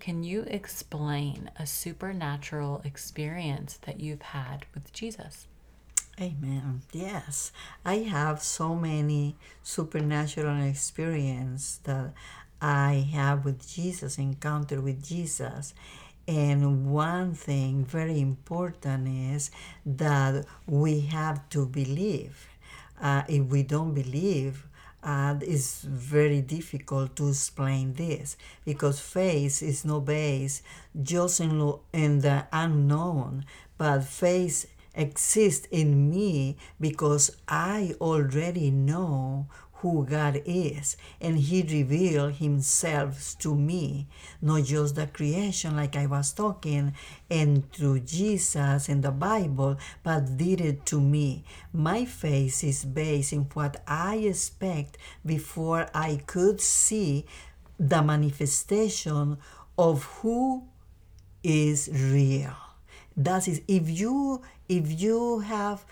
can 0.00 0.24
you 0.24 0.44
explain 0.46 1.50
a 1.58 1.66
supernatural 1.66 2.80
experience 2.84 3.78
that 3.82 4.00
you've 4.00 4.22
had 4.22 4.64
with 4.74 4.92
Jesus? 4.92 5.46
Amen. 6.20 6.82
Yes, 6.92 7.52
I 7.84 7.98
have 7.98 8.42
so 8.42 8.74
many 8.74 9.36
supernatural 9.62 10.62
experience 10.62 11.80
that 11.84 12.12
I 12.60 13.08
have 13.12 13.44
with 13.44 13.68
Jesus, 13.68 14.18
encounter 14.18 14.80
with 14.80 15.02
Jesus. 15.06 15.72
And 16.26 16.90
one 16.90 17.34
thing 17.34 17.84
very 17.84 18.20
important 18.20 19.08
is 19.08 19.50
that 19.86 20.44
we 20.66 21.00
have 21.00 21.48
to 21.50 21.66
believe. 21.66 22.48
Uh, 23.00 23.22
if 23.28 23.46
we 23.46 23.62
don't 23.62 23.94
believe, 23.94 24.66
uh, 25.02 25.36
it's 25.40 25.82
very 25.82 26.40
difficult 26.42 27.16
to 27.16 27.28
explain 27.28 27.94
this 27.94 28.36
because 28.64 29.00
faith 29.00 29.62
is 29.62 29.84
no 29.84 30.00
base 30.00 30.62
just 31.02 31.40
in, 31.40 31.58
lo- 31.58 31.80
in 31.92 32.20
the 32.20 32.46
unknown, 32.52 33.44
but 33.78 34.04
faith 34.04 34.66
exists 34.94 35.66
in 35.70 36.10
me 36.10 36.56
because 36.80 37.36
I 37.48 37.94
already 38.00 38.70
know 38.70 39.46
who 39.80 40.04
God 40.04 40.42
is, 40.44 40.96
and 41.20 41.38
He 41.38 41.62
revealed 41.62 42.34
Himself 42.34 43.36
to 43.38 43.54
me, 43.54 44.06
not 44.40 44.64
just 44.64 44.94
the 44.94 45.06
creation, 45.06 45.76
like 45.76 45.96
I 45.96 46.06
was 46.06 46.32
talking, 46.32 46.94
and 47.30 47.70
through 47.72 48.00
Jesus 48.00 48.88
and 48.88 49.02
the 49.02 49.10
Bible, 49.10 49.78
but 50.02 50.36
did 50.36 50.60
it 50.60 50.86
to 50.86 51.00
me. 51.00 51.44
My 51.72 52.04
faith 52.04 52.62
is 52.64 52.84
based 52.84 53.32
in 53.32 53.42
what 53.54 53.82
I 53.86 54.16
expect 54.16 54.98
before 55.24 55.88
I 55.94 56.22
could 56.26 56.60
see 56.60 57.24
the 57.78 58.02
manifestation 58.02 59.38
of 59.78 60.04
who 60.04 60.64
is 61.42 61.88
real. 61.92 62.54
That 63.16 63.48
is, 63.48 63.62
if 63.66 63.88
you 63.88 64.42
if 64.70 65.00
you 65.00 65.40
have 65.40 65.84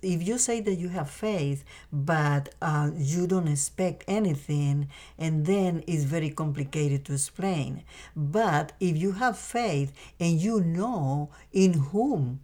if 0.00 0.26
you 0.26 0.38
say 0.38 0.60
that 0.60 0.76
you 0.76 0.88
have 0.88 1.10
faith 1.10 1.64
but 1.92 2.54
uh, 2.62 2.88
you 2.96 3.26
don't 3.26 3.48
expect 3.48 4.04
anything 4.06 4.88
and 5.18 5.44
then 5.44 5.82
it's 5.88 6.04
very 6.04 6.30
complicated 6.30 7.04
to 7.04 7.12
explain 7.14 7.82
but 8.14 8.72
if 8.78 8.96
you 8.96 9.12
have 9.12 9.36
faith 9.36 9.92
and 10.20 10.40
you 10.40 10.60
know 10.60 11.30
in 11.52 11.72
whom 11.90 12.38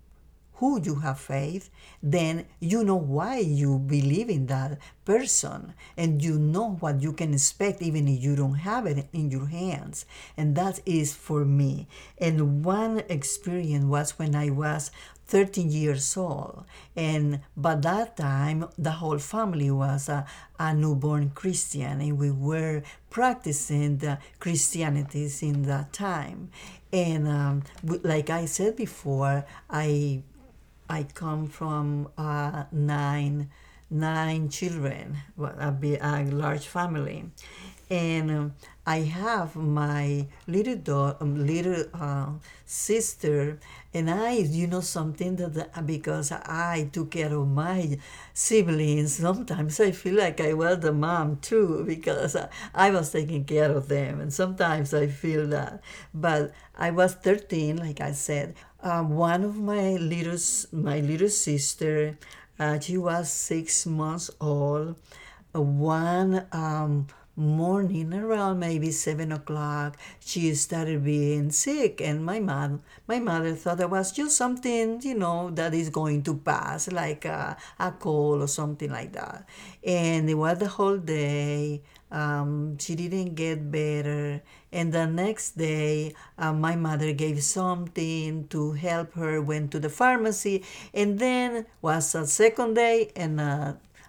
who 0.58 0.80
you 0.82 0.96
have 0.96 1.20
faith, 1.20 1.70
then 2.02 2.44
you 2.58 2.82
know 2.82 2.96
why 2.96 3.38
you 3.38 3.78
believe 3.78 4.28
in 4.28 4.46
that 4.46 4.76
person 5.04 5.72
and 5.96 6.22
you 6.22 6.36
know 6.36 6.76
what 6.80 7.00
you 7.00 7.12
can 7.12 7.32
expect 7.32 7.80
even 7.80 8.08
if 8.08 8.20
you 8.20 8.34
don't 8.34 8.54
have 8.54 8.84
it 8.84 9.06
in 9.12 9.30
your 9.30 9.46
hands. 9.46 10.04
And 10.36 10.56
that 10.56 10.80
is 10.84 11.14
for 11.14 11.44
me. 11.44 11.86
And 12.18 12.64
one 12.64 13.02
experience 13.08 13.84
was 13.84 14.18
when 14.18 14.34
I 14.34 14.50
was 14.50 14.90
13 15.28 15.70
years 15.70 16.16
old. 16.16 16.64
And 16.96 17.40
by 17.56 17.76
that 17.76 18.16
time, 18.16 18.66
the 18.78 18.92
whole 18.92 19.18
family 19.18 19.70
was 19.70 20.08
a, 20.08 20.26
a 20.58 20.74
newborn 20.74 21.30
Christian, 21.30 22.00
and 22.00 22.18
we 22.18 22.30
were 22.30 22.82
practicing 23.10 23.98
the 23.98 24.18
Christianity 24.40 25.30
in 25.42 25.62
that 25.62 25.92
time. 25.92 26.50
And 26.92 27.28
um, 27.28 27.62
like 28.02 28.30
I 28.30 28.46
said 28.46 28.76
before, 28.76 29.44
I 29.68 30.22
I 30.90 31.02
come 31.02 31.46
from 31.48 32.08
uh, 32.16 32.64
nine 32.72 33.50
nine 33.90 34.48
children, 34.48 35.18
a, 35.38 35.74
a 36.00 36.24
large 36.24 36.66
family, 36.66 37.24
and 37.90 38.30
um, 38.30 38.54
I 38.86 38.98
have 39.00 39.56
my 39.56 40.26
little 40.46 40.76
daughter, 40.76 41.16
um, 41.20 41.46
little 41.46 41.84
uh, 41.94 42.30
sister, 42.64 43.58
and 43.94 44.10
I, 44.10 44.32
you 44.32 44.66
know, 44.66 44.80
something 44.80 45.36
that 45.36 45.86
because 45.86 46.32
I 46.32 46.88
took 46.92 47.10
care 47.12 47.34
of 47.34 47.48
my 47.48 47.98
siblings. 48.34 49.16
Sometimes 49.16 49.80
I 49.80 49.90
feel 49.90 50.16
like 50.16 50.40
I 50.40 50.52
was 50.54 50.80
the 50.80 50.92
mom 50.92 51.36
too 51.40 51.84
because 51.86 52.36
I 52.74 52.90
was 52.90 53.10
taking 53.12 53.44
care 53.44 53.70
of 53.70 53.88
them, 53.88 54.20
and 54.20 54.32
sometimes 54.32 54.92
I 54.94 55.06
feel 55.08 55.46
that. 55.48 55.82
But 56.14 56.52
I 56.76 56.90
was 56.90 57.14
thirteen, 57.14 57.76
like 57.76 58.00
I 58.00 58.12
said. 58.12 58.54
Uh, 58.82 59.02
one 59.02 59.42
of 59.42 59.56
my 59.56 59.96
little 59.96 60.38
my 60.72 61.00
little 61.00 61.28
sister, 61.28 62.16
uh, 62.58 62.78
she 62.80 62.96
was 62.96 63.30
six 63.30 63.86
months 63.86 64.30
old. 64.40 64.96
One 65.52 66.46
um, 66.52 67.08
morning 67.38 68.12
around 68.12 68.58
maybe 68.58 68.90
seven 68.90 69.30
o'clock 69.30 69.96
she 70.20 70.54
started 70.54 71.04
being 71.04 71.50
sick. 71.50 72.00
And 72.00 72.24
my 72.24 72.40
mom 72.40 72.82
my 73.06 73.20
mother 73.20 73.54
thought 73.54 73.80
it 73.80 73.88
was 73.88 74.10
just 74.12 74.36
something 74.36 75.00
you 75.02 75.14
know 75.14 75.50
that 75.50 75.72
is 75.72 75.88
going 75.88 76.22
to 76.24 76.34
pass 76.34 76.90
like 76.90 77.24
a, 77.24 77.56
a 77.78 77.92
cold 77.92 78.42
or 78.42 78.48
something 78.48 78.90
like 78.90 79.12
that. 79.12 79.46
And 79.84 80.28
it 80.28 80.34
was 80.34 80.58
the 80.58 80.68
whole 80.68 80.98
day 80.98 81.82
um, 82.10 82.78
she 82.78 82.94
didn't 82.94 83.34
get 83.34 83.70
better. 83.70 84.42
And 84.72 84.92
the 84.92 85.06
next 85.06 85.56
day 85.56 86.14
uh, 86.38 86.52
my 86.52 86.76
mother 86.76 87.12
gave 87.12 87.42
something 87.42 88.48
to 88.48 88.72
help 88.72 89.14
her 89.14 89.40
went 89.40 89.70
to 89.72 89.80
the 89.80 89.88
pharmacy. 89.88 90.64
And 90.92 91.18
then 91.18 91.66
was 91.82 92.14
a 92.14 92.26
second 92.26 92.74
day 92.74 93.12
and 93.14 93.40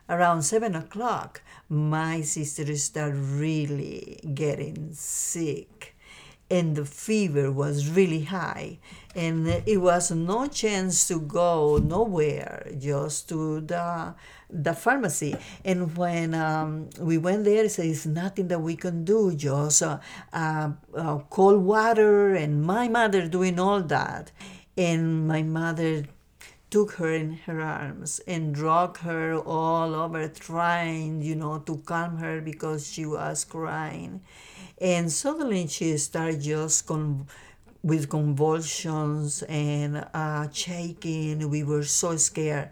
around 0.10 0.42
seven 0.42 0.76
o'clock 0.76 1.42
my 1.70 2.22
sister 2.22 2.76
started 2.76 3.16
really 3.16 4.20
getting 4.34 4.90
sick. 4.94 5.96
And 6.52 6.76
the 6.76 6.84
fever 6.84 7.52
was 7.52 7.90
really 7.90 8.24
high. 8.24 8.80
And 9.16 9.48
it 9.48 9.78
was 9.78 10.10
no 10.10 10.48
chance 10.48 11.08
to 11.08 11.20
go 11.20 11.78
nowhere 11.78 12.72
just 12.80 13.30
to 13.30 13.62
the 13.62 14.16
the 14.50 14.74
pharmacy. 14.74 15.36
And 15.64 15.96
when 15.96 16.34
um, 16.34 16.90
we 17.00 17.20
went 17.20 17.44
there 17.44 17.66
it 17.66 17.70
says 17.70 18.08
nothing 18.08 18.48
that 18.48 18.62
we 18.62 18.76
can 18.76 19.06
do 19.06 19.36
just 19.36 19.84
uh, 19.84 20.00
uh, 20.34 20.72
uh, 20.98 21.20
cold 21.30 21.62
water 21.64 22.34
and 22.34 22.64
my 22.64 22.88
mother 22.88 23.28
doing 23.28 23.60
all 23.60 23.84
that. 23.84 24.32
And 24.76 25.28
my 25.28 25.44
mother 25.44 26.06
took 26.70 26.94
her 26.94 27.12
in 27.12 27.34
her 27.46 27.62
arms 27.62 28.22
and 28.28 28.54
drug 28.54 29.00
her 29.00 29.38
all 29.38 29.96
over, 29.96 30.28
trying, 30.28 31.22
you 31.22 31.36
know, 31.36 31.60
to 31.60 31.78
calm 31.78 32.18
her 32.18 32.42
because 32.42 32.92
she 32.92 33.06
was 33.06 33.44
crying. 33.44 34.22
And 34.80 35.12
suddenly 35.12 35.68
she 35.68 35.98
started 35.98 36.42
just 36.42 36.86
con- 36.86 37.28
with 37.84 38.10
convulsions 38.10 39.44
and 39.44 40.06
uh, 40.14 40.50
shaking. 40.52 41.50
We 41.50 41.64
were 41.64 41.84
so 41.84 42.18
scared. 42.18 42.70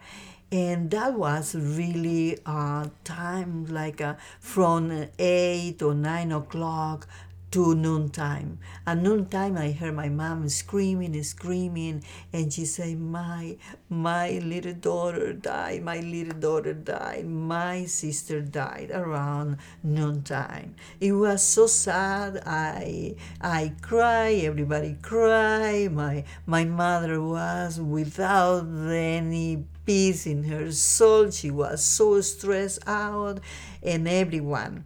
And 0.52 0.90
that 0.92 1.14
was 1.14 1.56
really 1.56 2.40
uh, 2.46 2.88
time 3.04 3.66
like 3.66 4.00
uh, 4.00 4.16
from 4.40 5.08
8 5.20 5.82
or 5.82 5.94
9 5.94 6.32
o'clock 6.32 7.08
to 7.50 7.74
noontime. 7.74 8.60
At 8.86 8.98
noontime, 8.98 9.58
I 9.58 9.72
heard 9.72 9.96
my 9.96 10.10
mom 10.10 10.50
screaming 10.50 11.16
and 11.16 11.26
screaming, 11.26 12.04
and 12.34 12.52
she 12.52 12.66
said, 12.66 13.00
"My, 13.00 13.58
my 13.90 14.40
little 14.40 14.74
daughter 14.74 15.34
died. 15.34 15.84
My 15.84 16.00
little 16.00 16.38
daughter 16.38 16.74
died. 16.74 17.26
My 17.26 17.86
sister 17.86 18.42
died 18.42 18.92
around 18.92 19.58
noontime." 19.82 20.76
It 21.00 21.14
was 21.14 21.42
so 21.42 21.68
sad. 21.68 22.44
I, 22.46 23.16
I 23.40 23.74
cry. 23.82 24.34
Everybody 24.34 24.98
cry. 25.02 25.88
My, 25.88 26.26
my 26.46 26.66
mother 26.66 27.22
was 27.22 27.80
without 27.80 28.68
any 28.90 29.64
peace 29.86 30.28
in 30.28 30.44
her 30.44 30.72
soul. 30.72 31.32
She 31.32 31.50
was 31.50 31.84
so 31.84 32.20
stressed 32.20 32.80
out, 32.86 33.40
and 33.82 34.08
everyone 34.08 34.84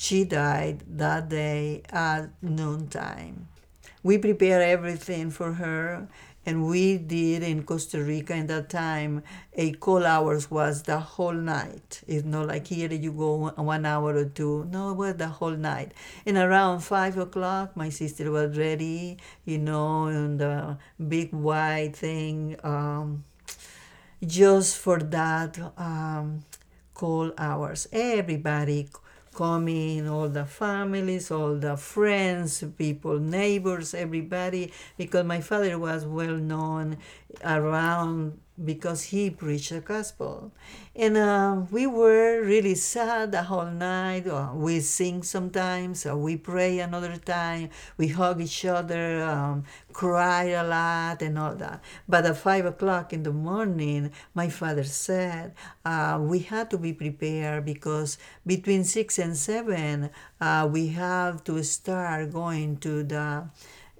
she 0.00 0.24
died 0.24 0.82
that 0.96 1.28
day 1.28 1.82
at 1.90 2.30
noontime. 2.40 3.46
We 4.02 4.16
prepared 4.16 4.62
everything 4.62 5.30
for 5.30 5.52
her, 5.52 6.08
and 6.46 6.66
we 6.66 6.96
did 6.96 7.42
in 7.42 7.64
Costa 7.64 8.02
Rica 8.02 8.32
in 8.32 8.46
that 8.46 8.70
time. 8.70 9.22
A 9.52 9.72
call 9.72 10.06
hours 10.06 10.50
was 10.50 10.84
the 10.84 10.98
whole 10.98 11.34
night. 11.34 12.00
It's 12.08 12.24
not 12.24 12.46
like 12.46 12.68
here 12.68 12.90
you 12.90 13.12
go 13.12 13.50
one 13.50 13.84
hour 13.84 14.16
or 14.16 14.24
two. 14.24 14.64
No, 14.70 14.92
it 14.92 14.96
was 14.96 15.16
the 15.16 15.28
whole 15.28 15.50
night. 15.50 15.92
And 16.24 16.38
around 16.38 16.80
five 16.80 17.18
o'clock, 17.18 17.76
my 17.76 17.90
sister 17.90 18.30
was 18.30 18.56
ready, 18.56 19.18
you 19.44 19.58
know, 19.58 20.06
in 20.06 20.38
the 20.38 20.78
big 20.96 21.34
white 21.34 21.92
thing, 21.94 22.56
um, 22.64 23.24
just 24.26 24.78
for 24.78 24.98
that 24.98 25.58
um, 25.76 26.42
call 26.94 27.32
hours. 27.36 27.86
Everybody 27.92 28.88
coming, 29.40 30.06
all 30.06 30.28
the 30.28 30.44
families, 30.44 31.30
all 31.30 31.54
the 31.56 31.74
friends, 31.74 32.62
people, 32.76 33.18
neighbors, 33.18 33.94
everybody, 33.94 34.70
because 34.98 35.24
my 35.24 35.40
father 35.40 35.78
was 35.78 36.04
well 36.04 36.36
known 36.36 36.98
around 37.42 38.38
because 38.64 39.04
he 39.04 39.30
preached 39.30 39.70
the 39.70 39.80
gospel. 39.80 40.52
And 40.94 41.16
uh, 41.16 41.62
we 41.70 41.86
were 41.86 42.42
really 42.42 42.74
sad 42.74 43.32
the 43.32 43.44
whole 43.44 43.70
night. 43.70 44.26
Uh, 44.26 44.50
we 44.54 44.80
sing 44.80 45.22
sometimes, 45.22 46.04
uh, 46.04 46.16
we 46.16 46.36
pray 46.36 46.80
another 46.80 47.16
time, 47.16 47.70
we 47.96 48.08
hug 48.08 48.40
each 48.40 48.64
other, 48.64 49.22
um, 49.22 49.64
cry 49.92 50.44
a 50.44 50.64
lot, 50.64 51.22
and 51.22 51.38
all 51.38 51.54
that. 51.54 51.80
But 52.08 52.26
at 52.26 52.36
five 52.36 52.66
o'clock 52.66 53.12
in 53.12 53.22
the 53.22 53.32
morning, 53.32 54.12
my 54.34 54.48
father 54.48 54.84
said 54.84 55.54
uh, 55.84 56.18
we 56.20 56.40
had 56.40 56.70
to 56.70 56.78
be 56.78 56.92
prepared 56.92 57.64
because 57.64 58.18
between 58.46 58.84
six 58.84 59.18
and 59.18 59.36
seven, 59.36 60.10
uh, 60.40 60.68
we 60.70 60.88
have 60.88 61.44
to 61.44 61.62
start 61.62 62.32
going 62.32 62.76
to 62.78 63.02
the 63.04 63.44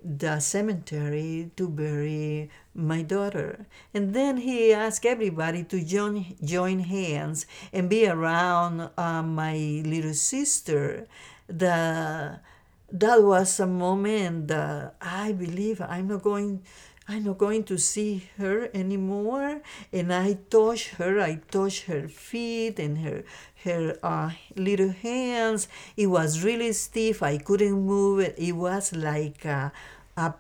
the 0.05 0.41
cemetery 0.41 1.51
to 1.57 1.69
bury 1.69 2.51
my 2.75 3.03
daughter. 3.03 3.67
And 3.93 4.15
then 4.15 4.39
he 4.39 4.73
asked 4.73 5.05
everybody 5.05 5.65
to 5.65 5.85
join, 5.85 6.37
join 6.43 6.81
hands 6.81 7.47
and 7.73 7.89
be 7.89 8.07
around 8.07 8.91
uh, 8.97 9.23
my 9.23 9.83
little 9.85 10.15
sister. 10.15 11.07
The, 11.49 12.41
that 12.93 13.23
was 13.23 13.61
a 13.61 13.67
moment 13.67 14.49
that 14.49 14.95
I 15.01 15.33
believe 15.33 15.81
I'm 15.81 16.09
not 16.09 16.23
going 16.23 16.63
I'm 17.09 17.25
not 17.25 17.39
going 17.39 17.65
to 17.65 17.77
see 17.77 18.31
her 18.39 18.71
anymore. 18.73 19.63
And 19.93 20.15
I 20.15 20.35
touched 20.49 20.91
her, 20.95 21.19
I 21.19 21.41
touched 21.51 21.87
her 21.87 22.07
feet 22.07 22.79
and 22.79 22.99
her 22.99 23.25
her 23.65 23.99
uh, 24.03 24.31
little 24.55 24.91
hands. 24.91 25.67
It 25.97 26.07
was 26.07 26.45
really 26.45 26.73
stiff. 26.73 27.23
I 27.23 27.39
couldn't 27.39 27.85
move 27.85 28.21
it. 28.21 28.37
It 28.39 28.53
was 28.53 28.95
like 28.95 29.45
a, 29.45 29.73
a 30.17 30.35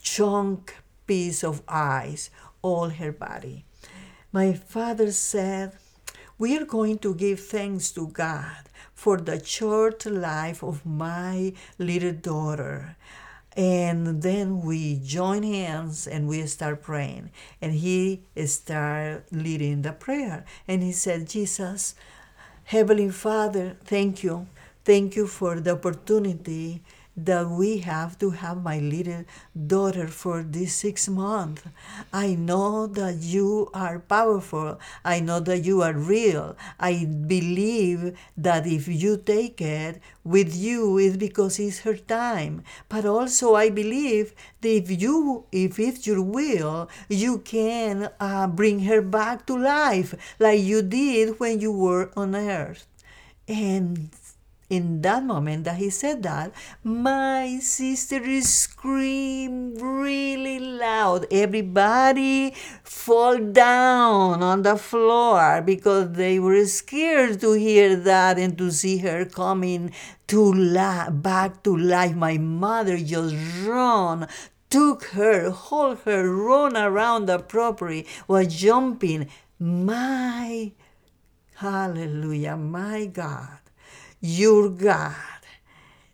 chunk 0.00 0.76
piece 1.06 1.42
of 1.42 1.62
ice 1.68 2.30
all 2.62 2.90
her 2.90 3.12
body. 3.12 3.64
My 4.32 4.52
father 4.52 5.10
said, 5.10 5.72
We 6.38 6.56
are 6.56 6.64
going 6.64 6.98
to 6.98 7.14
give 7.14 7.40
thanks 7.40 7.90
to 7.92 8.06
God 8.06 8.69
for 9.00 9.16
the 9.16 9.42
short 9.42 10.04
life 10.04 10.62
of 10.62 10.84
my 10.84 11.54
little 11.78 12.12
daughter. 12.12 12.96
And 13.56 14.20
then 14.20 14.60
we 14.60 15.00
join 15.02 15.42
hands 15.42 16.06
and 16.06 16.28
we 16.28 16.46
start 16.46 16.82
praying. 16.82 17.30
And 17.62 17.72
he 17.72 18.24
started 18.44 19.22
leading 19.32 19.80
the 19.80 19.92
prayer. 19.92 20.44
And 20.68 20.82
he 20.82 20.92
said, 20.92 21.30
Jesus, 21.30 21.94
Heavenly 22.64 23.08
Father, 23.08 23.78
thank 23.86 24.22
you. 24.22 24.46
Thank 24.84 25.16
you 25.16 25.26
for 25.26 25.60
the 25.60 25.72
opportunity 25.72 26.82
that 27.16 27.48
we 27.48 27.78
have 27.78 28.18
to 28.18 28.30
have 28.30 28.62
my 28.62 28.78
little 28.78 29.24
daughter 29.66 30.06
for 30.08 30.42
this 30.42 30.74
six 30.74 31.08
months. 31.08 31.62
I 32.12 32.34
know 32.34 32.86
that 32.86 33.16
you 33.22 33.70
are 33.74 33.98
powerful. 33.98 34.78
I 35.04 35.20
know 35.20 35.40
that 35.40 35.64
you 35.64 35.82
are 35.82 35.92
real. 35.92 36.56
I 36.78 37.04
believe 37.04 38.16
that 38.36 38.66
if 38.66 38.88
you 38.88 39.16
take 39.16 39.60
it 39.60 40.00
with 40.24 40.54
you, 40.56 40.98
it's 40.98 41.16
because 41.16 41.58
it's 41.58 41.80
her 41.80 41.96
time. 41.96 42.62
But 42.88 43.04
also, 43.04 43.54
I 43.54 43.70
believe 43.70 44.34
that 44.60 44.68
if 44.68 45.02
you, 45.02 45.44
if 45.52 45.78
it's 45.78 46.06
your 46.06 46.22
will, 46.22 46.88
you 47.08 47.38
can 47.38 48.10
uh, 48.20 48.46
bring 48.46 48.80
her 48.80 49.02
back 49.02 49.46
to 49.46 49.56
life 49.56 50.14
like 50.38 50.60
you 50.60 50.82
did 50.82 51.38
when 51.40 51.60
you 51.60 51.72
were 51.72 52.10
on 52.16 52.34
earth. 52.34 52.86
And 53.48 54.10
in 54.70 55.02
that 55.02 55.24
moment 55.24 55.64
that 55.64 55.76
he 55.76 55.90
said 55.90 56.22
that, 56.22 56.52
my 56.84 57.58
sister 57.60 58.40
screamed 58.40 59.80
really 59.82 60.60
loud. 60.60 61.26
Everybody 61.30 62.54
fall 62.84 63.36
down 63.38 64.42
on 64.42 64.62
the 64.62 64.76
floor 64.76 65.60
because 65.60 66.12
they 66.12 66.38
were 66.38 66.64
scared 66.66 67.40
to 67.40 67.52
hear 67.52 67.96
that 67.96 68.38
and 68.38 68.56
to 68.58 68.70
see 68.70 68.98
her 68.98 69.24
coming 69.24 69.92
to 70.28 70.52
la- 70.52 71.10
back 71.10 71.64
to 71.64 71.76
life. 71.76 72.14
My 72.14 72.38
mother 72.38 72.96
just 72.96 73.34
run 73.66 74.28
took 74.70 75.02
her, 75.06 75.50
hold 75.50 75.98
her, 76.04 76.32
run 76.32 76.76
around 76.76 77.26
the 77.26 77.40
property, 77.40 78.06
was 78.28 78.46
jumping. 78.54 79.28
My, 79.58 80.70
hallelujah, 81.56 82.56
my 82.56 83.06
God 83.06 83.59
your 84.20 84.68
God 84.68 85.16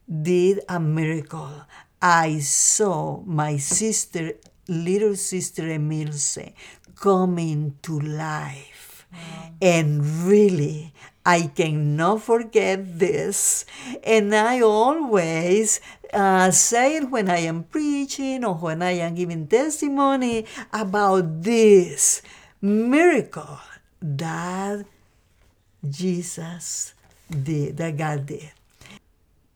did 0.06 0.60
a 0.68 0.78
miracle. 0.78 1.66
I 2.00 2.38
saw 2.38 3.20
my 3.26 3.56
sister, 3.56 4.34
little 4.68 5.16
sister 5.16 5.68
Emilce, 5.68 6.38
coming 6.94 7.76
to 7.82 7.98
life. 7.98 9.06
Wow. 9.12 9.50
And 9.60 10.04
really, 10.24 10.92
I 11.24 11.50
cannot 11.50 12.22
forget 12.22 12.98
this. 12.98 13.64
And 14.04 14.34
I 14.34 14.60
always 14.60 15.80
uh, 16.12 16.50
say 16.52 16.98
it 16.98 17.10
when 17.10 17.28
I 17.28 17.38
am 17.38 17.64
preaching 17.64 18.44
or 18.44 18.54
when 18.54 18.82
I 18.82 18.92
am 19.02 19.14
giving 19.14 19.46
testimony 19.48 20.46
about 20.72 21.42
this 21.42 22.22
miracle 22.60 23.58
that 24.00 24.86
Jesus 25.88 26.94
did, 27.30 27.76
that 27.76 27.96
God. 27.96 28.30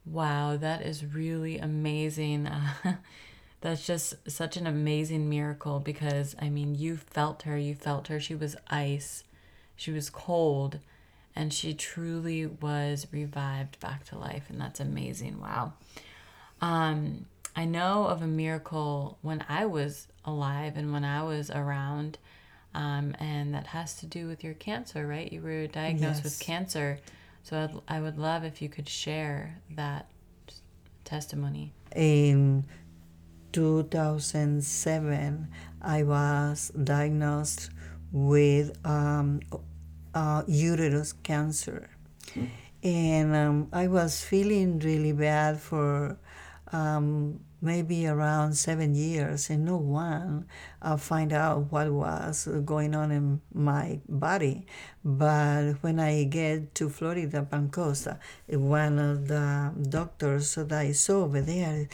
Wow, 0.06 0.56
that 0.56 0.82
is 0.82 1.04
really 1.04 1.58
amazing. 1.58 2.46
Uh, 2.46 2.72
that's 3.60 3.86
just 3.86 4.14
such 4.28 4.56
an 4.56 4.66
amazing 4.66 5.28
miracle 5.28 5.78
because, 5.78 6.34
I 6.40 6.48
mean, 6.48 6.74
you 6.74 6.96
felt 6.96 7.42
her. 7.42 7.56
You 7.56 7.74
felt 7.74 8.08
her. 8.08 8.18
She 8.18 8.34
was 8.34 8.56
ice, 8.68 9.24
she 9.76 9.92
was 9.92 10.10
cold, 10.10 10.78
and 11.36 11.52
she 11.52 11.74
truly 11.74 12.46
was 12.46 13.06
revived 13.12 13.78
back 13.80 14.04
to 14.06 14.18
life. 14.18 14.44
And 14.48 14.60
that's 14.60 14.80
amazing. 14.80 15.40
Wow. 15.40 15.74
Um, 16.60 17.26
I 17.56 17.64
know 17.64 18.04
of 18.06 18.22
a 18.22 18.26
miracle 18.26 19.18
when 19.22 19.44
I 19.48 19.66
was 19.66 20.08
alive 20.24 20.76
and 20.76 20.92
when 20.92 21.04
I 21.04 21.22
was 21.22 21.50
around, 21.50 22.18
um, 22.74 23.14
and 23.18 23.54
that 23.54 23.68
has 23.68 23.94
to 23.96 24.06
do 24.06 24.28
with 24.28 24.44
your 24.44 24.54
cancer, 24.54 25.06
right? 25.06 25.30
You 25.32 25.42
were 25.42 25.66
diagnosed 25.66 26.22
with 26.22 26.38
cancer. 26.40 26.98
So 27.42 27.56
I'd, 27.58 27.96
I 27.96 28.00
would 28.00 28.18
love 28.18 28.44
if 28.44 28.60
you 28.62 28.68
could 28.68 28.88
share 28.88 29.60
that 29.70 30.10
testimony. 31.04 31.72
In 31.96 32.66
2007, 33.52 35.48
I 35.82 36.02
was 36.02 36.70
diagnosed 36.84 37.70
with 38.12 38.78
um, 38.86 39.40
uh, 40.14 40.42
uterus 40.46 41.12
cancer. 41.12 41.90
And 42.82 43.34
um, 43.34 43.68
I 43.72 43.88
was 43.88 44.22
feeling 44.22 44.78
really 44.78 45.12
bad 45.12 45.60
for 45.60 46.16
um, 46.72 47.40
maybe 47.60 48.06
around 48.06 48.54
seven 48.54 48.94
years, 48.94 49.50
and 49.50 49.64
no 49.64 49.76
one 49.76 50.46
uh, 50.82 50.96
find 50.96 51.32
out 51.32 51.70
what 51.70 51.90
was 51.92 52.48
going 52.64 52.94
on 52.94 53.10
in 53.10 53.40
my 53.54 54.00
body. 54.08 54.66
But 55.04 55.74
when 55.82 56.00
I 56.00 56.24
get 56.24 56.74
to 56.76 56.88
Florida, 56.88 57.46
Pancosta, 57.50 58.18
one 58.48 58.98
of 58.98 59.28
the 59.28 59.72
doctors 59.88 60.54
that 60.54 60.72
I 60.72 60.92
saw 60.92 61.24
over 61.24 61.40
there 61.40 61.88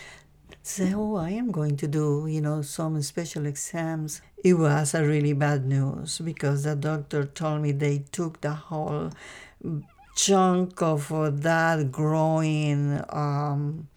say, 0.63 0.93
"Oh, 0.95 1.17
I 1.17 1.31
am 1.31 1.51
going 1.51 1.77
to 1.79 1.89
do, 1.89 2.27
you 2.27 2.41
know, 2.41 2.63
some 2.63 3.01
special 3.03 3.47
exams." 3.47 4.21
It 4.45 4.55
was 4.55 4.95
a 4.95 5.05
really 5.05 5.33
bad 5.33 5.67
news 5.67 6.19
because 6.19 6.65
the 6.65 6.77
doctor 6.77 7.25
told 7.25 7.63
me 7.63 7.73
they 7.73 8.05
took 8.13 8.41
the 8.41 8.55
whole 8.55 9.11
chunk 10.17 10.81
of 10.83 11.09
that 11.43 11.93
growing 11.93 13.03
um, 13.11 13.89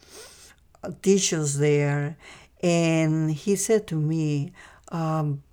tissues 1.02 1.58
there, 1.58 2.18
and 2.62 3.32
he 3.32 3.56
said 3.56 3.88
to 3.88 3.96
me, 3.96 4.52
um, 4.92 5.44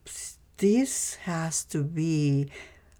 "This 0.56 1.14
has 1.26 1.64
to 1.66 1.82
be." 1.82 2.50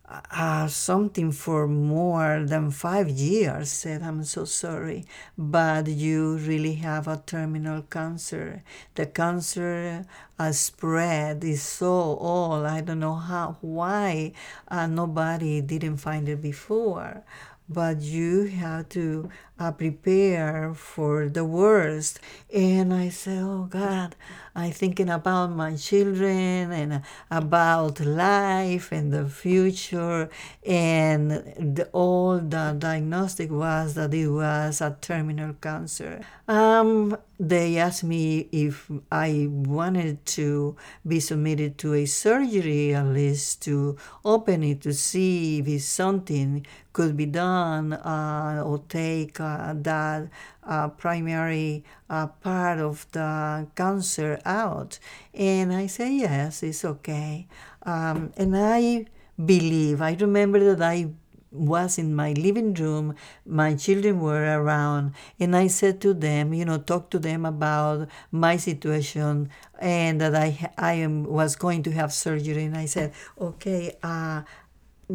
uh, 0.09 0.69
something 0.69 1.33
for 1.33 1.67
more 1.67 2.45
than 2.47 2.71
five 2.71 3.09
years 3.09 3.71
said 3.73 4.03
i'm 4.03 4.23
so 4.23 4.45
sorry 4.45 5.05
but 5.37 5.89
you 5.89 6.37
really 6.39 6.75
have 6.75 7.09
a 7.09 7.23
terminal 7.27 7.83
cancer 7.83 8.63
the 8.95 9.07
cancer 9.07 10.05
uh, 10.39 10.53
spread 10.53 11.43
is 11.43 11.63
so 11.63 11.89
old 11.89 12.65
i 12.67 12.81
don't 12.81 13.01
know 13.01 13.15
how 13.15 13.57
why 13.61 14.33
uh, 14.69 14.87
nobody 14.87 15.61
didn't 15.61 15.97
find 15.97 16.29
it 16.29 16.41
before 16.41 17.25
but 17.69 18.01
you 18.01 18.45
have 18.45 18.89
to 18.89 19.29
uh, 19.59 19.73
prepare 19.73 20.75
for 20.75 21.29
the 21.29 21.45
worst. 21.45 22.21
And 22.53 22.93
i 22.93 23.09
said 23.09 23.43
oh 23.43 23.67
god 23.71 24.15
i'm 24.55 24.71
thinking 24.71 25.09
about 25.11 25.51
my 25.51 25.77
children 25.77 26.73
and 26.73 27.03
about 27.31 28.01
life 28.01 28.93
and 28.93 29.13
the 29.13 29.27
future. 29.27 30.31
And 30.65 31.31
the, 31.77 31.89
all 31.93 32.39
the 32.39 32.77
diagnostic 32.79 33.51
was 33.51 33.95
that 33.95 34.15
it 34.15 34.29
was 34.29 34.81
a 34.81 34.97
terminal 35.01 35.55
cancer. 35.55 36.21
Um, 36.49 37.17
they 37.39 37.77
asked 37.77 38.05
me 38.05 38.49
if 38.51 38.91
i 39.13 39.47
wanted 39.51 40.25
to 40.25 40.75
be 41.07 41.21
submitted 41.21 41.77
to 41.77 41.93
a 41.93 42.07
surgery 42.07 42.95
at 42.95 43.05
least 43.07 43.61
to 43.63 43.97
open 44.25 44.63
it 44.63 44.81
to 44.81 44.95
see 44.95 45.59
if 45.59 45.83
something 45.83 46.65
could 46.95 47.15
be 47.15 47.27
done 47.27 47.93
uh, 47.93 48.63
or 48.65 48.79
take 48.89 49.39
uh, 49.47 49.75
that 49.77 50.29
uh, 50.65 50.89
primary 50.89 51.85
uh, 52.11 52.27
part 52.27 52.79
of 52.79 53.07
the 53.13 53.67
cancer 53.75 54.41
out. 54.45 54.99
And 55.35 55.73
I 55.73 55.87
say, 55.87 56.17
yes, 56.17 56.63
it's 56.63 56.85
okay. 56.85 57.47
Um, 57.83 58.33
and 58.37 58.57
I 58.57 59.07
believe, 59.45 60.03
I 60.03 60.17
remember 60.19 60.59
that 60.75 60.83
I 60.83 61.11
was 61.57 61.99
in 61.99 62.15
my 62.15 62.33
living 62.33 62.75
room 62.75 63.15
my 63.47 63.75
children 63.75 64.21
were 64.21 64.45
around 64.61 65.13
and 65.39 65.57
i 65.57 65.67
said 65.67 66.01
to 66.01 66.13
them 66.13 66.53
you 66.53 66.65
know 66.65 66.79
talk 66.79 67.09
to 67.09 67.19
them 67.19 67.47
about 67.47 68.09
my 68.31 68.57
situation 68.57 69.49
and 69.81 70.21
that 70.21 70.35
i 70.35 70.71
i 70.77 70.93
am 70.93 71.25
was 71.25 71.57
going 71.57 71.83
to 71.83 71.91
have 71.93 72.13
surgery 72.13 72.65
and 72.65 72.77
i 72.77 72.85
said 72.85 73.13
okay 73.41 73.97
uh, 74.03 74.43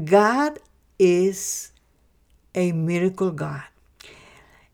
god 0.06 0.58
is 0.98 1.72
a 2.56 2.72
miracle 2.72 3.32
god 3.32 3.64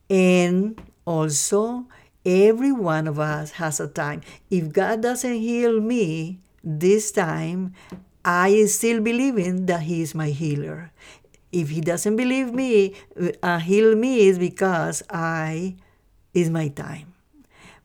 and 0.10 0.82
also 1.06 1.86
every 2.26 2.72
one 2.72 3.08
of 3.08 3.20
us 3.20 3.52
has 3.52 3.80
a 3.80 3.88
time. 3.88 4.22
If 4.50 4.72
god 4.74 5.02
doesn't 5.02 5.40
heal 5.40 5.80
me 5.80 6.40
this 6.64 7.12
time 7.12 7.74
i 8.26 8.66
still 8.66 9.00
believing 9.02 9.66
that 9.68 9.82
he 9.84 10.02
is 10.02 10.14
my 10.14 10.30
healer. 10.30 10.92
If 11.52 11.70
he 11.70 11.80
doesn't 11.80 12.18
believe 12.18 12.54
me 12.54 12.94
uh, 13.42 13.60
heal 13.60 13.96
me 13.96 14.28
is 14.28 14.38
because 14.38 15.04
i 15.10 15.76
is 16.34 16.50
my 16.50 16.68
time 16.68 17.17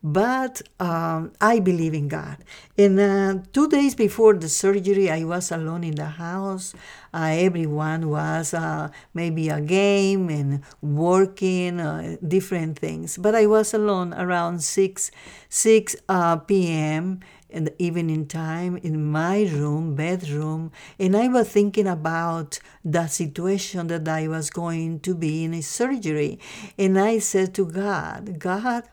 but 0.03 0.63
um, 0.81 1.33
I 1.41 1.61
believe 1.61 1.95
in 1.95 2.09
God. 2.09 2.39
And 2.77 2.99
uh, 2.99 3.35
two 3.53 3.69
days 3.69 3.95
before 3.95 4.35
the 4.35 4.49
surgery, 4.49 5.11
I 5.11 5.25
was 5.25 5.53
alone 5.53 5.85
in 5.85 5.95
the 5.95 6.07
house. 6.07 6.75
Uh, 7.15 7.31
everyone 7.33 8.09
was 8.09 8.53
uh, 8.53 8.89
maybe 9.15 9.49
a 9.49 9.61
game 9.61 10.29
and 10.29 10.63
working, 10.81 11.79
uh, 11.79 12.17
different 12.27 12.79
things. 12.79 13.17
But 13.17 13.35
I 13.35 13.47
was 13.47 13.75
alone 13.75 14.13
around 14.15 14.63
6, 14.65 15.11
6 15.49 15.97
uh, 16.09 16.37
p.m. 16.37 17.21
in 17.49 17.65
the 17.65 17.83
evening 17.83 18.27
time 18.27 18.79
in 18.79 19.05
my 19.05 19.43
room, 19.43 19.95
bedroom, 19.95 20.73
and 20.99 21.17
I 21.17 21.29
was 21.29 21.49
thinking 21.49 21.87
about 21.87 22.59
the 22.85 23.07
situation 23.07 23.87
that 23.89 24.09
I 24.09 24.27
was 24.27 24.51
going 24.51 25.01
to 25.01 25.15
be 25.15 25.45
in 25.45 25.55
a 25.55 25.61
surgery. 25.61 26.41
And 26.79 26.99
I 26.99 27.19
said 27.19 27.55
to 27.55 27.67
God, 27.67 28.39
God, 28.39 28.85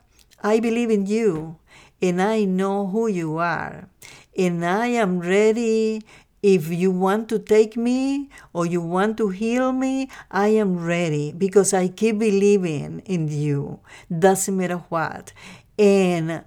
I 0.42 0.60
believe 0.60 0.90
in 0.90 1.06
you 1.06 1.56
and 2.00 2.20
I 2.20 2.44
know 2.44 2.86
who 2.86 3.06
you 3.06 3.36
are. 3.38 3.88
And 4.36 4.64
I 4.64 4.86
am 4.88 5.20
ready. 5.20 6.02
If 6.42 6.68
you 6.68 6.90
want 6.90 7.28
to 7.28 7.38
take 7.38 7.76
me 7.76 8.30
or 8.54 8.64
you 8.64 8.80
want 8.80 9.18
to 9.18 9.28
heal 9.28 9.72
me, 9.72 10.08
I 10.30 10.48
am 10.48 10.82
ready 10.82 11.32
because 11.32 11.74
I 11.74 11.88
keep 11.88 12.18
believing 12.18 13.00
in 13.00 13.28
you. 13.28 13.80
Doesn't 14.08 14.56
matter 14.56 14.78
what. 14.88 15.34
And 15.78 16.44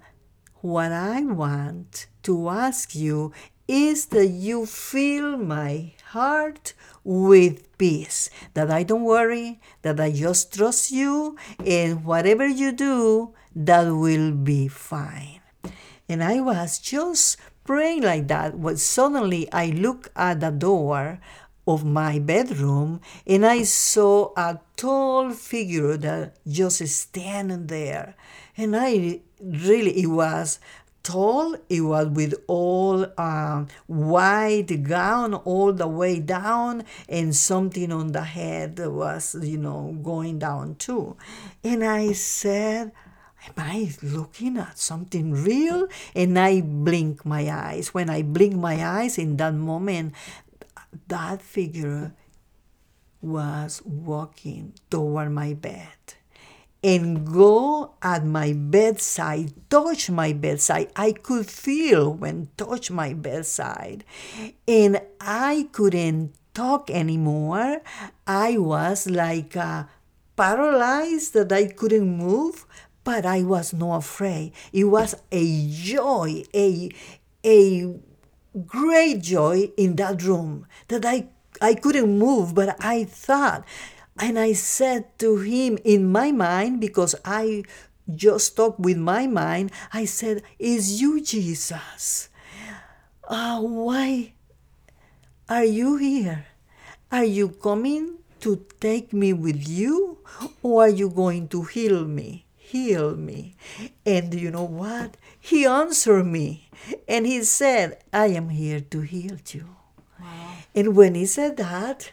what 0.60 0.90
I 0.90 1.22
want 1.22 2.06
to 2.24 2.48
ask 2.48 2.94
you 2.94 3.32
is 3.68 4.06
that 4.06 4.26
you 4.26 4.66
fill 4.66 5.36
my 5.36 5.92
heart 6.06 6.74
with 7.02 7.76
peace. 7.78 8.30
That 8.54 8.70
I 8.70 8.82
don't 8.82 9.04
worry, 9.04 9.60
that 9.82 10.00
I 10.00 10.10
just 10.12 10.52
trust 10.54 10.90
you, 10.90 11.36
and 11.64 12.04
whatever 12.04 12.46
you 12.46 12.72
do, 12.72 13.34
that 13.54 13.84
will 13.88 14.32
be 14.32 14.68
fine. 14.68 15.40
And 16.08 16.22
I 16.22 16.40
was 16.40 16.78
just 16.78 17.38
praying 17.64 18.02
like 18.02 18.28
that 18.28 18.58
when 18.58 18.76
suddenly 18.76 19.50
I 19.52 19.66
looked 19.66 20.10
at 20.16 20.40
the 20.40 20.50
door 20.50 21.20
of 21.66 21.84
my 21.84 22.18
bedroom 22.18 23.00
and 23.26 23.46
I 23.46 23.62
saw 23.62 24.32
a 24.36 24.60
tall 24.76 25.30
figure 25.30 25.96
that 25.96 26.36
just 26.46 26.86
standing 26.86 27.66
there. 27.68 28.16
And 28.56 28.76
I 28.76 29.20
really, 29.40 30.02
it 30.02 30.08
was 30.08 30.60
tall. 31.02 31.56
It 31.68 31.82
was 31.82 32.08
with 32.08 32.34
all 32.48 33.06
um, 33.18 33.68
white 33.86 34.82
gown 34.82 35.34
all 35.34 35.72
the 35.72 35.86
way 35.86 36.18
down, 36.18 36.84
and 37.08 37.36
something 37.36 37.92
on 37.92 38.12
the 38.12 38.22
head 38.22 38.78
was, 38.80 39.36
you 39.40 39.58
know, 39.58 39.96
going 40.02 40.40
down 40.40 40.74
too. 40.76 41.16
And 41.62 41.84
I 41.84 42.12
said, 42.12 42.92
Am 43.46 43.54
I 43.56 43.92
looking 44.02 44.56
at 44.56 44.78
something 44.78 45.32
real? 45.32 45.88
And 46.14 46.38
I 46.38 46.60
blink 46.60 47.24
my 47.24 47.50
eyes. 47.50 47.92
When 47.92 48.08
I 48.08 48.22
blink 48.22 48.56
my 48.56 48.84
eyes 48.84 49.18
in 49.18 49.36
that 49.36 49.54
moment, 49.54 50.14
that 51.08 51.42
figure 51.42 52.14
was 53.20 53.82
walking 53.84 54.74
toward 54.90 55.32
my 55.32 55.54
bed 55.54 56.14
and 56.82 57.26
go 57.26 57.94
at 58.02 58.24
my 58.24 58.52
bedside, 58.52 59.52
touch 59.70 60.10
my 60.10 60.34
bedside. 60.34 60.92
I 60.94 61.12
could 61.12 61.50
feel 61.50 62.12
when 62.12 62.48
touch 62.58 62.90
my 62.90 63.14
bedside. 63.14 64.04
And 64.68 65.00
I 65.18 65.68
couldn't 65.72 66.34
talk 66.52 66.90
anymore. 66.90 67.80
I 68.26 68.58
was 68.58 69.08
like 69.08 69.56
paralyzed 70.36 71.32
that 71.32 71.50
I 71.52 71.66
couldn't 71.68 72.18
move, 72.18 72.66
but 73.04 73.24
I 73.24 73.42
was 73.42 73.72
not 73.72 73.98
afraid. 73.98 74.52
It 74.72 74.84
was 74.84 75.14
a 75.30 75.68
joy, 75.70 76.44
a 76.54 76.90
a 77.44 77.94
great 78.66 79.22
joy 79.22 79.70
in 79.76 79.96
that 79.96 80.22
room 80.22 80.66
that 80.88 81.04
I 81.04 81.28
I 81.60 81.74
couldn't 81.74 82.18
move, 82.18 82.54
but 82.54 82.76
I 82.82 83.04
thought 83.04 83.64
and 84.18 84.38
I 84.38 84.52
said 84.52 85.18
to 85.18 85.38
him 85.38 85.78
in 85.82 86.10
my 86.10 86.30
mind, 86.30 86.80
because 86.80 87.14
I 87.24 87.64
just 88.14 88.56
talked 88.56 88.78
with 88.78 88.96
my 88.96 89.26
mind, 89.26 89.72
I 89.92 90.04
said, 90.04 90.42
Is 90.58 91.00
you 91.00 91.20
Jesus? 91.20 92.28
Uh, 93.26 93.60
why 93.60 94.34
are 95.48 95.64
you 95.64 95.96
here? 95.96 96.46
Are 97.10 97.24
you 97.24 97.48
coming 97.48 98.18
to 98.40 98.64
take 98.80 99.12
me 99.12 99.32
with 99.32 99.66
you? 99.66 100.18
Or 100.62 100.84
are 100.84 100.88
you 100.88 101.08
going 101.10 101.48
to 101.48 101.62
heal 101.62 102.04
me? 102.04 102.43
Heal 102.74 103.14
me. 103.14 103.54
And 104.04 104.34
you 104.34 104.50
know 104.50 104.66
what? 104.66 105.16
He 105.38 105.64
answered 105.64 106.26
me 106.26 106.70
and 107.06 107.24
he 107.24 107.44
said, 107.44 108.02
I 108.12 108.34
am 108.34 108.48
here 108.48 108.80
to 108.90 109.02
heal 109.02 109.38
you. 109.46 109.78
Wow. 110.18 110.58
And 110.74 110.96
when 110.96 111.14
he 111.14 111.24
said 111.24 111.56
that, 111.58 112.10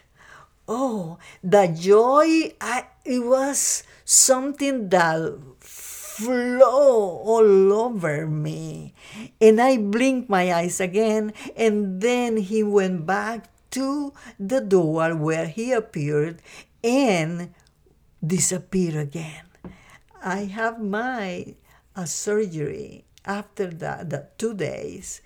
oh, 0.68 1.18
the 1.42 1.66
joy, 1.66 2.54
I, 2.60 2.86
it 3.04 3.26
was 3.26 3.82
something 4.04 4.88
that 4.90 5.34
flow 5.58 7.18
all 7.26 7.72
over 7.72 8.28
me. 8.28 8.94
And 9.40 9.60
I 9.60 9.78
blinked 9.78 10.30
my 10.30 10.54
eyes 10.54 10.78
again, 10.78 11.32
and 11.56 12.00
then 12.00 12.36
he 12.36 12.62
went 12.62 13.04
back 13.04 13.50
to 13.72 14.12
the 14.38 14.60
door 14.60 15.16
where 15.16 15.46
he 15.46 15.72
appeared 15.72 16.40
and 16.84 17.52
disappeared 18.24 18.94
again. 18.94 19.42
I 20.22 20.44
have 20.44 20.80
my 20.80 21.54
uh, 21.96 22.04
surgery 22.04 23.04
after 23.24 23.66
that, 23.66 24.10
the 24.10 24.26
two 24.36 24.54
days 24.54 25.20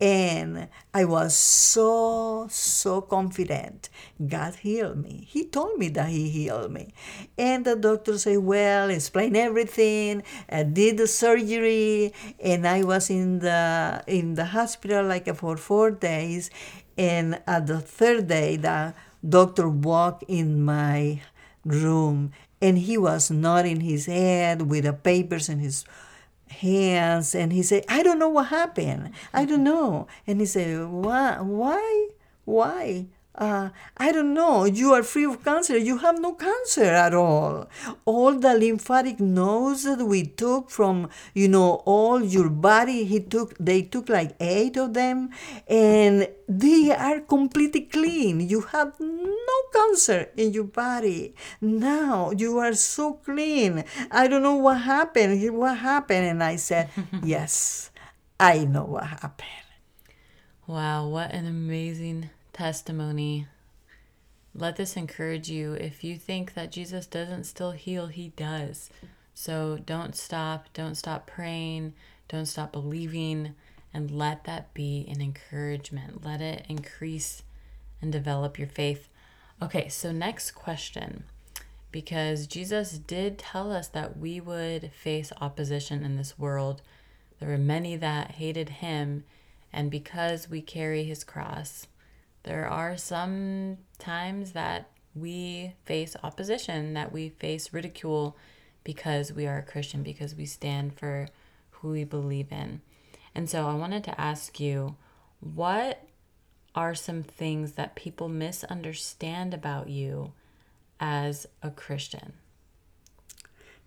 and 0.00 0.68
i 0.94 1.04
was 1.04 1.36
so 1.36 2.48
so 2.50 3.00
confident. 3.02 3.88
God 4.26 4.56
healed 4.56 4.96
me. 4.96 5.26
He 5.28 5.44
told 5.44 5.78
me 5.78 5.88
that 5.90 6.08
he 6.08 6.28
healed 6.28 6.72
me. 6.72 6.92
And 7.38 7.64
the 7.64 7.76
doctor 7.76 8.18
said 8.18 8.38
well 8.38 8.90
explain 8.90 9.36
everything. 9.36 10.22
I 10.48 10.64
did 10.64 10.96
the 10.96 11.06
surgery 11.06 12.12
and 12.40 12.66
i 12.66 12.82
was 12.82 13.10
in 13.10 13.40
the 13.40 14.02
in 14.06 14.34
the 14.34 14.46
hospital 14.46 15.04
like 15.06 15.32
for 15.36 15.56
four 15.56 15.90
days. 15.90 16.50
And 16.98 17.40
at 17.46 17.66
the 17.66 17.80
third 17.80 18.28
day 18.28 18.56
the 18.56 18.94
doctor 19.26 19.68
walked 19.68 20.24
in 20.26 20.64
my 20.64 21.22
room 21.64 22.32
and 22.60 22.78
he 22.78 22.96
was 22.96 23.30
nodding 23.30 23.80
his 23.80 24.06
head 24.06 24.62
with 24.70 24.84
the 24.84 24.92
papers 24.92 25.48
in 25.48 25.58
his 25.58 25.84
hands 26.48 27.34
and 27.34 27.52
he 27.52 27.62
said 27.62 27.84
i 27.88 28.02
don't 28.02 28.18
know 28.18 28.28
what 28.28 28.48
happened. 28.48 29.10
I 29.32 29.44
don't 29.44 29.64
know. 29.64 30.06
And 30.26 30.40
he 30.40 30.46
said 30.46 30.86
why 30.88 31.38
why 31.40 32.08
why 32.44 33.06
uh, 33.34 33.70
I 33.96 34.12
don't 34.12 34.34
know, 34.34 34.66
you 34.66 34.92
are 34.92 35.02
free 35.02 35.24
of 35.24 35.42
cancer. 35.42 35.78
You 35.78 35.98
have 35.98 36.20
no 36.20 36.34
cancer 36.34 36.84
at 36.84 37.14
all. 37.14 37.66
All 38.04 38.34
the 38.38 38.54
lymphatic 38.54 39.20
nodes 39.20 39.84
that 39.84 40.04
we 40.04 40.24
took 40.24 40.68
from, 40.68 41.08
you 41.32 41.48
know, 41.48 41.82
all 41.86 42.22
your 42.22 42.50
body, 42.50 43.04
he 43.04 43.20
took, 43.20 43.56
they 43.58 43.82
took 43.82 44.10
like 44.10 44.36
eight 44.38 44.76
of 44.76 44.92
them, 44.92 45.30
and 45.66 46.28
they 46.46 46.90
are 46.90 47.20
completely 47.20 47.82
clean. 47.82 48.40
You 48.40 48.60
have 48.72 49.00
no 49.00 49.56
cancer 49.72 50.28
in 50.36 50.52
your 50.52 50.64
body. 50.64 51.34
Now 51.60 52.32
you 52.32 52.58
are 52.58 52.74
so 52.74 53.14
clean. 53.14 53.84
I 54.10 54.28
don't 54.28 54.42
know 54.42 54.56
what 54.56 54.82
happened. 54.82 55.56
What 55.56 55.78
happened? 55.78 56.26
And 56.26 56.44
I 56.44 56.56
said, 56.56 56.90
yes, 57.24 57.90
I 58.38 58.64
know 58.64 58.84
what 58.84 59.04
happened. 59.04 59.48
Wow, 60.66 61.08
what 61.08 61.32
an 61.32 61.46
amazing 61.46 62.30
testimony. 62.52 63.46
Let 64.54 64.76
this 64.76 64.96
encourage 64.96 65.48
you. 65.48 65.72
If 65.72 66.04
you 66.04 66.16
think 66.16 66.54
that 66.54 66.72
Jesus 66.72 67.06
doesn't 67.06 67.44
still 67.44 67.72
heal, 67.72 68.08
he 68.08 68.28
does. 68.36 68.90
So 69.34 69.78
don't 69.84 70.14
stop. 70.14 70.68
Don't 70.74 70.94
stop 70.94 71.26
praying. 71.26 71.94
Don't 72.28 72.46
stop 72.46 72.72
believing. 72.72 73.54
And 73.94 74.10
let 74.10 74.44
that 74.44 74.72
be 74.74 75.06
an 75.08 75.20
encouragement. 75.20 76.24
Let 76.24 76.40
it 76.40 76.66
increase 76.68 77.42
and 78.00 78.12
develop 78.12 78.58
your 78.58 78.68
faith. 78.68 79.08
Okay, 79.62 79.88
so 79.88 80.12
next 80.12 80.52
question. 80.52 81.24
Because 81.90 82.46
Jesus 82.46 82.98
did 82.98 83.38
tell 83.38 83.70
us 83.70 83.88
that 83.88 84.18
we 84.18 84.40
would 84.40 84.90
face 84.92 85.32
opposition 85.40 86.04
in 86.04 86.16
this 86.16 86.38
world. 86.38 86.82
There 87.38 87.48
were 87.48 87.58
many 87.58 87.96
that 87.96 88.32
hated 88.32 88.68
him, 88.68 89.24
and 89.72 89.90
because 89.90 90.48
we 90.48 90.62
carry 90.62 91.04
his 91.04 91.22
cross, 91.22 91.86
there 92.44 92.68
are 92.68 92.96
some 92.96 93.78
times 93.98 94.52
that 94.52 94.90
we 95.14 95.74
face 95.84 96.16
opposition, 96.22 96.94
that 96.94 97.12
we 97.12 97.28
face 97.28 97.72
ridicule 97.72 98.36
because 98.84 99.32
we 99.32 99.46
are 99.46 99.58
a 99.58 99.62
Christian, 99.62 100.02
because 100.02 100.34
we 100.34 100.46
stand 100.46 100.98
for 100.98 101.28
who 101.70 101.90
we 101.90 102.04
believe 102.04 102.50
in. 102.50 102.80
And 103.34 103.48
so 103.48 103.68
I 103.68 103.74
wanted 103.74 104.04
to 104.04 104.20
ask 104.20 104.58
you 104.58 104.96
what 105.40 106.04
are 106.74 106.94
some 106.94 107.22
things 107.22 107.72
that 107.72 107.94
people 107.94 108.28
misunderstand 108.28 109.54
about 109.54 109.88
you 109.88 110.32
as 110.98 111.46
a 111.62 111.70
Christian? 111.70 112.34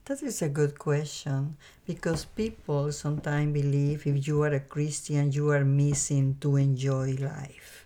That 0.06 0.22
is 0.22 0.42
a 0.42 0.50
good 0.50 0.78
question 0.78 1.58
because 1.88 2.26
people 2.26 2.92
sometimes 2.92 3.54
believe 3.54 4.06
if 4.06 4.28
you 4.28 4.44
are 4.44 4.54
a 4.54 4.60
Christian, 4.60 5.32
you 5.32 5.50
are 5.50 5.66
missing 5.66 6.38
to 6.42 6.58
enjoy 6.58 7.14
life 7.14 7.85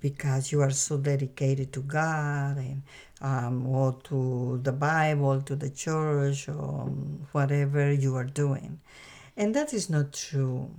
because 0.00 0.52
you 0.52 0.60
are 0.60 0.70
so 0.70 0.98
dedicated 0.98 1.72
to 1.72 1.80
God 1.80 2.56
and 2.56 2.82
um, 3.20 3.66
or 3.66 3.96
to 4.04 4.60
the 4.62 4.72
Bible, 4.72 5.42
to 5.42 5.56
the 5.56 5.70
church, 5.70 6.48
or 6.48 6.86
whatever 7.32 7.92
you 7.92 8.14
are 8.16 8.24
doing. 8.24 8.80
And 9.36 9.54
that 9.54 9.72
is 9.72 9.90
not 9.90 10.12
true. 10.12 10.70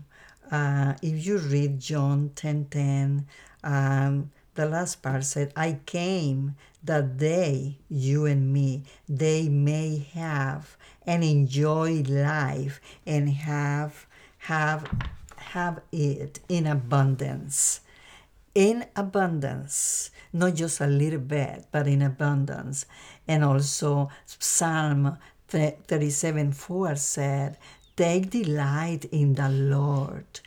Uh, 0.52 0.94
if 1.02 1.26
you 1.26 1.38
read 1.38 1.80
John 1.80 2.32
10 2.36 2.66
10, 2.72 3.28
um, 3.64 4.32
the 4.56 4.66
last 4.66 5.02
part 5.02 5.24
said, 5.24 5.54
I 5.56 5.80
came 5.86 6.56
that 6.84 7.20
they, 7.20 7.78
you 7.90 8.26
and 8.26 8.52
me, 8.52 8.84
they 9.08 9.48
may 9.48 10.08
have 10.14 10.78
and 11.06 11.24
enjoy 11.24 12.04
life 12.08 12.82
and 13.06 13.30
have 13.30 14.06
have 14.44 14.90
have 15.38 15.82
it 15.92 16.40
in 16.48 16.68
abundance 16.68 17.82
in 18.56 18.86
abundance, 18.96 20.12
not 20.34 20.56
just 20.56 20.82
a 20.82 20.88
little 20.88 21.20
bit, 21.20 21.66
but 21.72 21.88
in 21.88 22.02
abundance. 22.02 22.86
And 23.28 23.44
also, 23.44 24.10
Psalm 24.26 25.18
37 25.48 26.52
4 26.52 26.96
said, 26.96 27.58
Take 27.96 28.30
delight 28.30 29.06
in 29.06 29.34
the 29.34 29.50
Lord, 29.50 30.40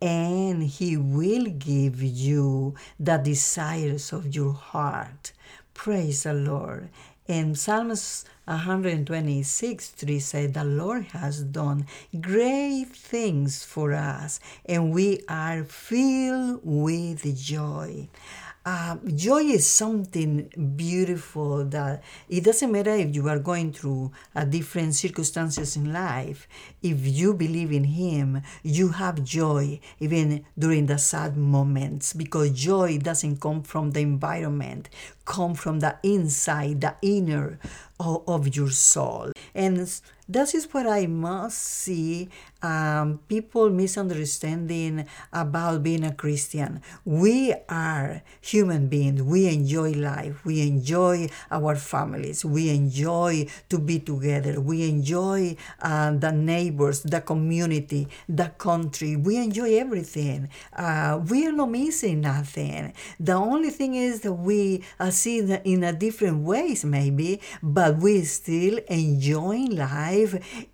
and 0.00 0.62
He 0.62 0.96
will 0.96 1.46
give 1.46 2.02
you 2.02 2.74
the 2.98 3.16
desires 3.16 4.12
of 4.12 4.34
your 4.34 4.52
heart. 4.52 5.32
Praise 5.74 6.24
the 6.24 6.34
Lord. 6.34 6.90
And 7.32 7.56
Psalms 7.56 8.26
126 8.44 9.88
3 9.88 10.20
said, 10.20 10.52
The 10.52 10.64
Lord 10.64 11.04
has 11.16 11.42
done 11.42 11.86
great 12.20 12.88
things 12.92 13.64
for 13.64 13.94
us, 13.94 14.38
and 14.66 14.92
we 14.92 15.22
are 15.30 15.64
filled 15.64 16.60
with 16.62 17.24
joy. 17.34 18.08
Uh, 18.64 18.96
joy 19.16 19.42
is 19.42 19.66
something 19.66 20.48
beautiful 20.76 21.64
that 21.64 22.00
it 22.28 22.44
doesn't 22.44 22.70
matter 22.70 22.94
if 22.94 23.12
you 23.12 23.28
are 23.28 23.40
going 23.40 23.72
through 23.72 24.12
uh, 24.36 24.44
different 24.44 24.94
circumstances 24.94 25.74
in 25.74 25.92
life. 25.92 26.46
If 26.80 27.04
you 27.04 27.34
believe 27.34 27.72
in 27.72 27.82
Him, 27.82 28.42
you 28.62 28.90
have 28.90 29.24
joy 29.24 29.80
even 29.98 30.44
during 30.56 30.86
the 30.86 30.98
sad 30.98 31.36
moments 31.36 32.12
because 32.12 32.52
joy 32.52 32.98
doesn't 32.98 33.40
come 33.40 33.64
from 33.64 33.90
the 33.90 34.00
environment, 34.00 34.88
come 35.24 35.54
from 35.54 35.80
the 35.80 35.98
inside, 36.04 36.82
the 36.82 36.94
inner 37.02 37.58
of, 37.98 38.22
of 38.28 38.54
your 38.54 38.70
soul. 38.70 39.32
And 39.56 39.90
That 40.28 40.54
is 40.54 40.72
what 40.72 40.86
I 40.86 41.06
must 41.06 41.58
see 41.58 42.28
um, 42.62 43.18
people 43.28 43.70
misunderstanding 43.70 45.04
about 45.32 45.82
being 45.82 46.04
a 46.04 46.14
Christian. 46.14 46.80
We 47.04 47.52
are 47.68 48.22
human 48.40 48.86
beings. 48.86 49.20
We 49.20 49.48
enjoy 49.48 49.92
life. 49.92 50.44
We 50.44 50.62
enjoy 50.62 51.28
our 51.50 51.74
families. 51.74 52.44
We 52.44 52.70
enjoy 52.70 53.48
to 53.68 53.78
be 53.80 53.98
together. 53.98 54.60
We 54.60 54.88
enjoy 54.88 55.56
uh, 55.82 56.12
the 56.12 56.30
neighbors, 56.30 57.02
the 57.02 57.20
community, 57.20 58.06
the 58.28 58.50
country. 58.56 59.16
We 59.16 59.36
enjoy 59.38 59.74
everything. 59.76 60.48
Uh, 60.72 61.20
we 61.28 61.46
are 61.48 61.52
not 61.52 61.70
missing 61.70 62.20
nothing. 62.20 62.92
The 63.18 63.32
only 63.32 63.70
thing 63.70 63.96
is 63.96 64.20
that 64.20 64.34
we 64.34 64.84
uh, 65.00 65.10
see 65.10 65.40
in 65.40 65.82
a 65.82 65.92
different 65.92 66.44
ways, 66.44 66.84
maybe, 66.84 67.40
but 67.60 67.96
we 67.96 68.22
still 68.22 68.78
enjoying 68.88 69.74
life 69.76 70.11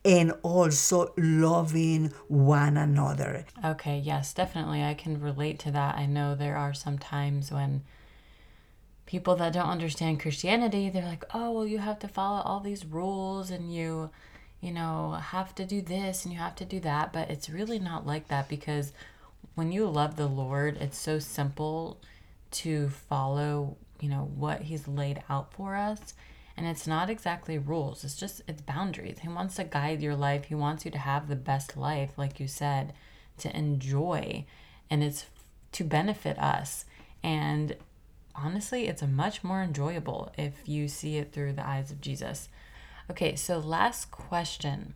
and 0.04 0.32
also 0.42 1.12
loving 1.16 2.12
one 2.28 2.76
another. 2.76 3.44
Okay, 3.64 3.98
yes, 3.98 4.32
definitely. 4.34 4.82
I 4.82 4.94
can 4.94 5.20
relate 5.20 5.58
to 5.60 5.70
that. 5.72 5.96
I 5.96 6.06
know 6.06 6.34
there 6.34 6.56
are 6.56 6.74
some 6.74 6.98
times 6.98 7.50
when 7.50 7.82
people 9.06 9.36
that 9.36 9.52
don't 9.52 9.68
understand 9.70 10.20
Christianity, 10.20 10.90
they're 10.90 11.04
like, 11.04 11.24
"Oh, 11.32 11.52
well 11.52 11.66
you 11.66 11.78
have 11.78 11.98
to 12.00 12.08
follow 12.08 12.42
all 12.42 12.60
these 12.60 12.84
rules 12.84 13.50
and 13.50 13.72
you 13.72 14.10
you 14.60 14.72
know, 14.72 15.12
have 15.12 15.54
to 15.54 15.64
do 15.64 15.80
this 15.80 16.24
and 16.24 16.32
you 16.34 16.40
have 16.40 16.56
to 16.56 16.64
do 16.64 16.80
that." 16.80 17.12
But 17.12 17.30
it's 17.30 17.48
really 17.48 17.78
not 17.78 18.06
like 18.06 18.28
that 18.28 18.48
because 18.48 18.92
when 19.54 19.72
you 19.72 19.86
love 19.86 20.16
the 20.16 20.26
Lord, 20.26 20.76
it's 20.78 20.98
so 20.98 21.18
simple 21.18 21.98
to 22.50 22.88
follow, 22.88 23.76
you 24.00 24.08
know, 24.08 24.30
what 24.36 24.62
he's 24.62 24.88
laid 24.88 25.22
out 25.28 25.52
for 25.52 25.76
us 25.76 26.14
and 26.58 26.66
it's 26.66 26.88
not 26.88 27.08
exactly 27.08 27.56
rules 27.56 28.02
it's 28.02 28.16
just 28.16 28.42
it's 28.48 28.60
boundaries. 28.60 29.20
He 29.22 29.28
wants 29.28 29.54
to 29.56 29.64
guide 29.64 30.02
your 30.02 30.16
life 30.16 30.46
he 30.46 30.56
wants 30.56 30.84
you 30.84 30.90
to 30.90 30.98
have 30.98 31.28
the 31.28 31.36
best 31.36 31.76
life 31.76 32.10
like 32.16 32.40
you 32.40 32.48
said 32.48 32.92
to 33.38 33.56
enjoy. 33.56 34.44
And 34.90 35.04
it's 35.04 35.26
to 35.72 35.84
benefit 35.84 36.36
us. 36.38 36.84
And 37.22 37.76
honestly 38.34 38.88
it's 38.88 39.02
a 39.02 39.06
much 39.06 39.44
more 39.44 39.62
enjoyable 39.62 40.32
if 40.36 40.54
you 40.66 40.88
see 40.88 41.16
it 41.16 41.32
through 41.32 41.52
the 41.52 41.66
eyes 41.66 41.92
of 41.92 42.00
jesus. 42.00 42.48
Okay 43.08 43.36
so 43.36 43.58
last 43.58 44.10
question. 44.10 44.94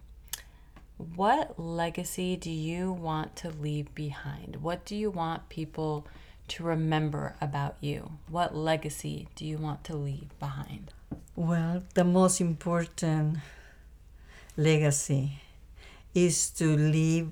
What 1.14 1.58
legacy 1.60 2.36
do 2.36 2.50
you 2.50 2.92
want 2.92 3.36
to 3.36 3.50
leave 3.50 3.94
behind? 3.94 4.56
What 4.56 4.84
do 4.84 4.96
you 4.96 5.10
want 5.10 5.48
people 5.48 6.08
to 6.48 6.64
remember 6.64 7.36
about 7.40 7.76
you? 7.80 8.12
What 8.28 8.56
legacy 8.56 9.28
do 9.36 9.46
you 9.46 9.58
want 9.58 9.84
to 9.84 9.96
leave 9.96 10.36
behind 10.40 10.92
well, 11.36 11.82
the 11.94 12.04
most 12.04 12.40
important 12.40 13.38
legacy 14.56 15.40
is 16.14 16.50
to 16.50 16.76
leave 16.76 17.30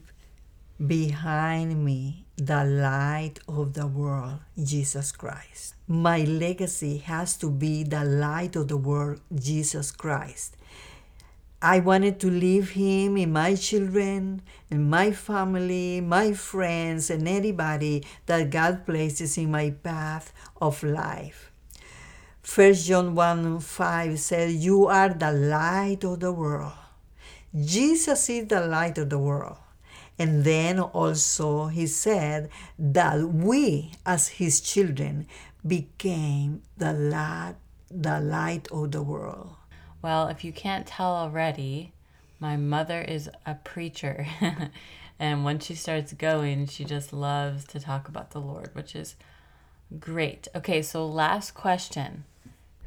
behind 0.86 1.84
me 1.84 2.24
the 2.36 2.64
light 2.64 3.34
of 3.46 3.74
the 3.74 3.86
world, 3.86 4.40
Jesus 4.56 5.12
Christ. 5.12 5.74
My 5.86 6.20
legacy 6.24 6.98
has 6.98 7.36
to 7.38 7.50
be 7.50 7.84
the 7.84 8.04
light 8.04 8.56
of 8.56 8.68
the 8.68 8.78
world, 8.78 9.20
Jesus 9.34 9.92
Christ. 9.92 10.56
I 11.60 11.80
wanted 11.80 12.18
to 12.20 12.30
leave 12.30 12.70
him 12.70 13.18
in 13.18 13.32
my 13.32 13.54
children, 13.54 14.40
in 14.70 14.88
my 14.88 15.12
family, 15.12 16.00
my 16.00 16.32
friends, 16.32 17.10
and 17.10 17.28
anybody 17.28 18.02
that 18.24 18.48
God 18.48 18.86
places 18.86 19.36
in 19.36 19.50
my 19.50 19.68
path 19.68 20.32
of 20.58 20.82
life. 20.82 21.49
First 22.42 22.86
John 22.86 23.14
1 23.14 23.60
5 23.60 24.18
says, 24.18 24.64
You 24.64 24.86
are 24.86 25.10
the 25.10 25.30
light 25.30 26.04
of 26.04 26.20
the 26.20 26.32
world. 26.32 26.72
Jesus 27.54 28.28
is 28.30 28.46
the 28.46 28.60
light 28.60 28.96
of 28.98 29.10
the 29.10 29.18
world. 29.18 29.58
And 30.18 30.44
then 30.44 30.80
also 30.80 31.66
he 31.66 31.86
said 31.86 32.50
that 32.78 33.22
we, 33.22 33.92
as 34.04 34.28
his 34.28 34.60
children, 34.60 35.26
became 35.66 36.62
the 36.76 36.92
light, 36.92 37.56
the 37.90 38.20
light 38.20 38.68
of 38.70 38.92
the 38.92 39.02
world. 39.02 39.56
Well, 40.02 40.28
if 40.28 40.44
you 40.44 40.52
can't 40.52 40.86
tell 40.86 41.12
already, 41.12 41.92
my 42.38 42.56
mother 42.56 43.02
is 43.02 43.28
a 43.44 43.54
preacher. 43.54 44.26
and 45.18 45.44
when 45.44 45.58
she 45.58 45.74
starts 45.74 46.14
going, 46.14 46.66
she 46.66 46.84
just 46.84 47.12
loves 47.12 47.64
to 47.66 47.80
talk 47.80 48.08
about 48.08 48.30
the 48.30 48.40
Lord, 48.40 48.70
which 48.74 48.96
is 48.96 49.16
great. 49.98 50.48
Okay, 50.54 50.80
so 50.80 51.06
last 51.06 51.52
question. 51.52 52.24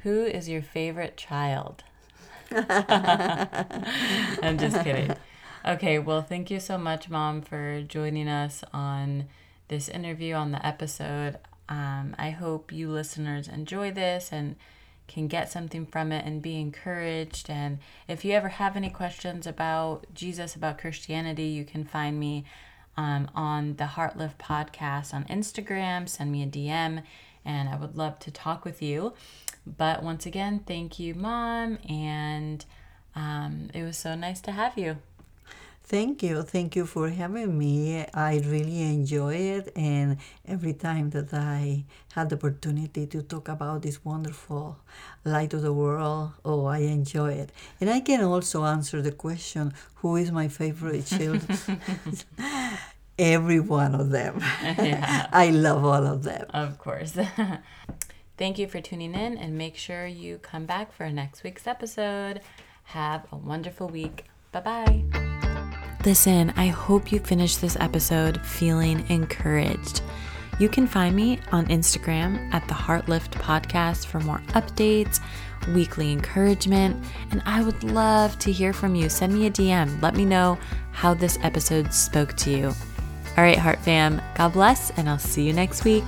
Who 0.04 0.26
is 0.26 0.50
your 0.50 0.62
favorite 0.62 1.18
child? 1.18 1.84
I'm 2.52 4.58
just 4.58 4.84
kidding. 4.84 5.16
Okay, 5.66 5.98
well, 5.98 6.22
thank 6.22 6.52
you 6.52 6.60
so 6.60 6.78
much, 6.78 7.10
Mom, 7.10 7.42
for 7.42 7.82
joining 7.82 8.28
us 8.28 8.64
on 8.74 9.28
this 9.70 9.88
interview, 9.88 10.34
on 10.34 10.52
the 10.52 10.66
episode. 10.66 11.38
Um, 11.70 12.16
I 12.20 12.32
hope 12.32 12.72
you 12.72 12.90
listeners 12.90 13.48
enjoy 13.48 13.92
this 13.92 14.30
and 14.32 14.58
can 15.08 15.28
get 15.28 15.50
something 15.50 15.86
from 15.86 16.12
it 16.12 16.26
and 16.26 16.42
be 16.42 16.60
encouraged. 16.60 17.50
And 17.50 17.80
if 18.08 18.26
you 18.26 18.34
ever 18.34 18.50
have 18.50 18.76
any 18.76 18.90
questions 18.90 19.48
about 19.48 20.06
Jesus, 20.14 20.56
about 20.56 20.80
Christianity, 20.80 21.46
you 21.46 21.64
can 21.64 21.86
find 21.86 22.20
me 22.20 22.44
um, 22.98 23.30
on 23.34 23.78
the 23.78 23.86
Heartlift 23.86 24.38
podcast 24.38 25.14
on 25.14 25.24
Instagram. 25.26 26.10
Send 26.10 26.32
me 26.32 26.44
a 26.44 26.48
DM, 26.48 27.04
and 27.46 27.70
I 27.70 27.78
would 27.78 27.96
love 27.96 28.20
to 28.20 28.32
talk 28.32 28.66
with 28.66 28.82
you. 28.82 29.14
But 29.66 30.04
once 30.04 30.26
again, 30.26 30.64
thank 30.68 31.00
you, 31.00 31.16
Mom, 31.16 31.78
and 31.88 32.66
um, 33.16 33.70
it 33.74 33.84
was 33.84 33.98
so 33.98 34.16
nice 34.16 34.42
to 34.42 34.52
have 34.52 34.78
you. 34.78 34.98
Thank 35.86 36.24
you. 36.24 36.44
Thank 36.44 36.78
you 36.78 36.86
for 36.86 37.10
having 37.10 37.58
me. 37.58 38.06
I 38.14 38.42
really 38.46 38.82
enjoy 38.84 39.36
it. 39.36 39.74
And 39.76 40.18
every 40.48 40.74
time 40.74 41.10
that 41.10 41.34
I 41.34 41.84
had 42.14 42.30
the 42.30 42.38
opportunity 42.38 43.06
to 43.08 43.22
talk 43.22 43.50
about 43.50 43.82
this 43.82 44.04
wonderful 44.04 44.78
light 45.26 45.54
of 45.54 45.62
the 45.62 45.74
world, 45.74 46.32
oh, 46.46 46.66
I 46.66 46.80
enjoy 46.80 47.34
it. 47.34 47.52
And 47.82 47.90
I 47.90 48.00
can 48.00 48.24
also 48.24 48.64
answer 48.64 49.02
the 49.02 49.12
question 49.12 49.74
who 49.96 50.16
is 50.16 50.32
my 50.32 50.48
favorite 50.48 51.06
child? 51.06 51.46
Every 53.20 53.60
one 53.60 53.94
of 53.94 54.10
them. 54.10 54.42
Yeah. 54.64 55.28
I 55.34 55.50
love 55.50 55.84
all 55.84 56.08
of 56.08 56.24
them. 56.24 56.46
Of 56.54 56.78
course. 56.78 57.18
Thank 58.38 58.58
you 58.58 58.68
for 58.68 58.82
tuning 58.82 59.14
in 59.14 59.38
and 59.38 59.58
make 59.58 59.78
sure 59.78 60.06
you 60.08 60.38
come 60.40 60.66
back 60.66 60.92
for 60.92 61.10
next 61.10 61.44
week's 61.44 61.68
episode. 61.68 62.42
Have 62.86 63.26
a 63.32 63.36
wonderful 63.36 63.88
week. 63.88 64.26
Bye 64.52 64.62
bye. 64.62 65.04
Listen, 66.06 66.52
I 66.58 66.68
hope 66.68 67.12
you 67.12 67.20
finished 67.20 67.62
this 67.62 67.78
episode 67.80 68.46
feeling 68.46 69.06
encouraged. 69.10 70.02
You 70.60 70.70
can 70.70 70.86
find 70.86 71.16
me 71.16 71.40
on 71.52 71.66
Instagram 71.68 72.54
at 72.54 72.68
the 72.68 72.74
Heartlift 72.74 73.32
Podcast 73.32 74.06
for 74.06 74.20
more 74.20 74.40
updates, 74.50 75.20
weekly 75.74 76.12
encouragement, 76.12 77.04
and 77.32 77.42
I 77.46 77.64
would 77.64 77.84
love 77.84 78.38
to 78.40 78.52
hear 78.52 78.74
from 78.74 78.96
you. 78.96 79.10
Send 79.10 79.34
me 79.34 79.48
a 79.48 79.52
DM. 79.52 80.02
Let 80.02 80.16
me 80.16 80.26
know 80.26 80.58
how 80.92 81.14
this 81.14 81.40
episode 81.42 81.94
spoke 81.94 82.36
to 82.38 82.52
you. 82.52 82.68
All 83.36 83.44
right, 83.44 83.58
Heart 83.58 83.80
Fam, 83.80 84.22
God 84.36 84.54
bless, 84.54 84.92
and 84.92 85.10
I'll 85.10 85.18
see 85.18 85.44
you 85.44 85.54
next 85.54 85.86
week. 85.86 86.04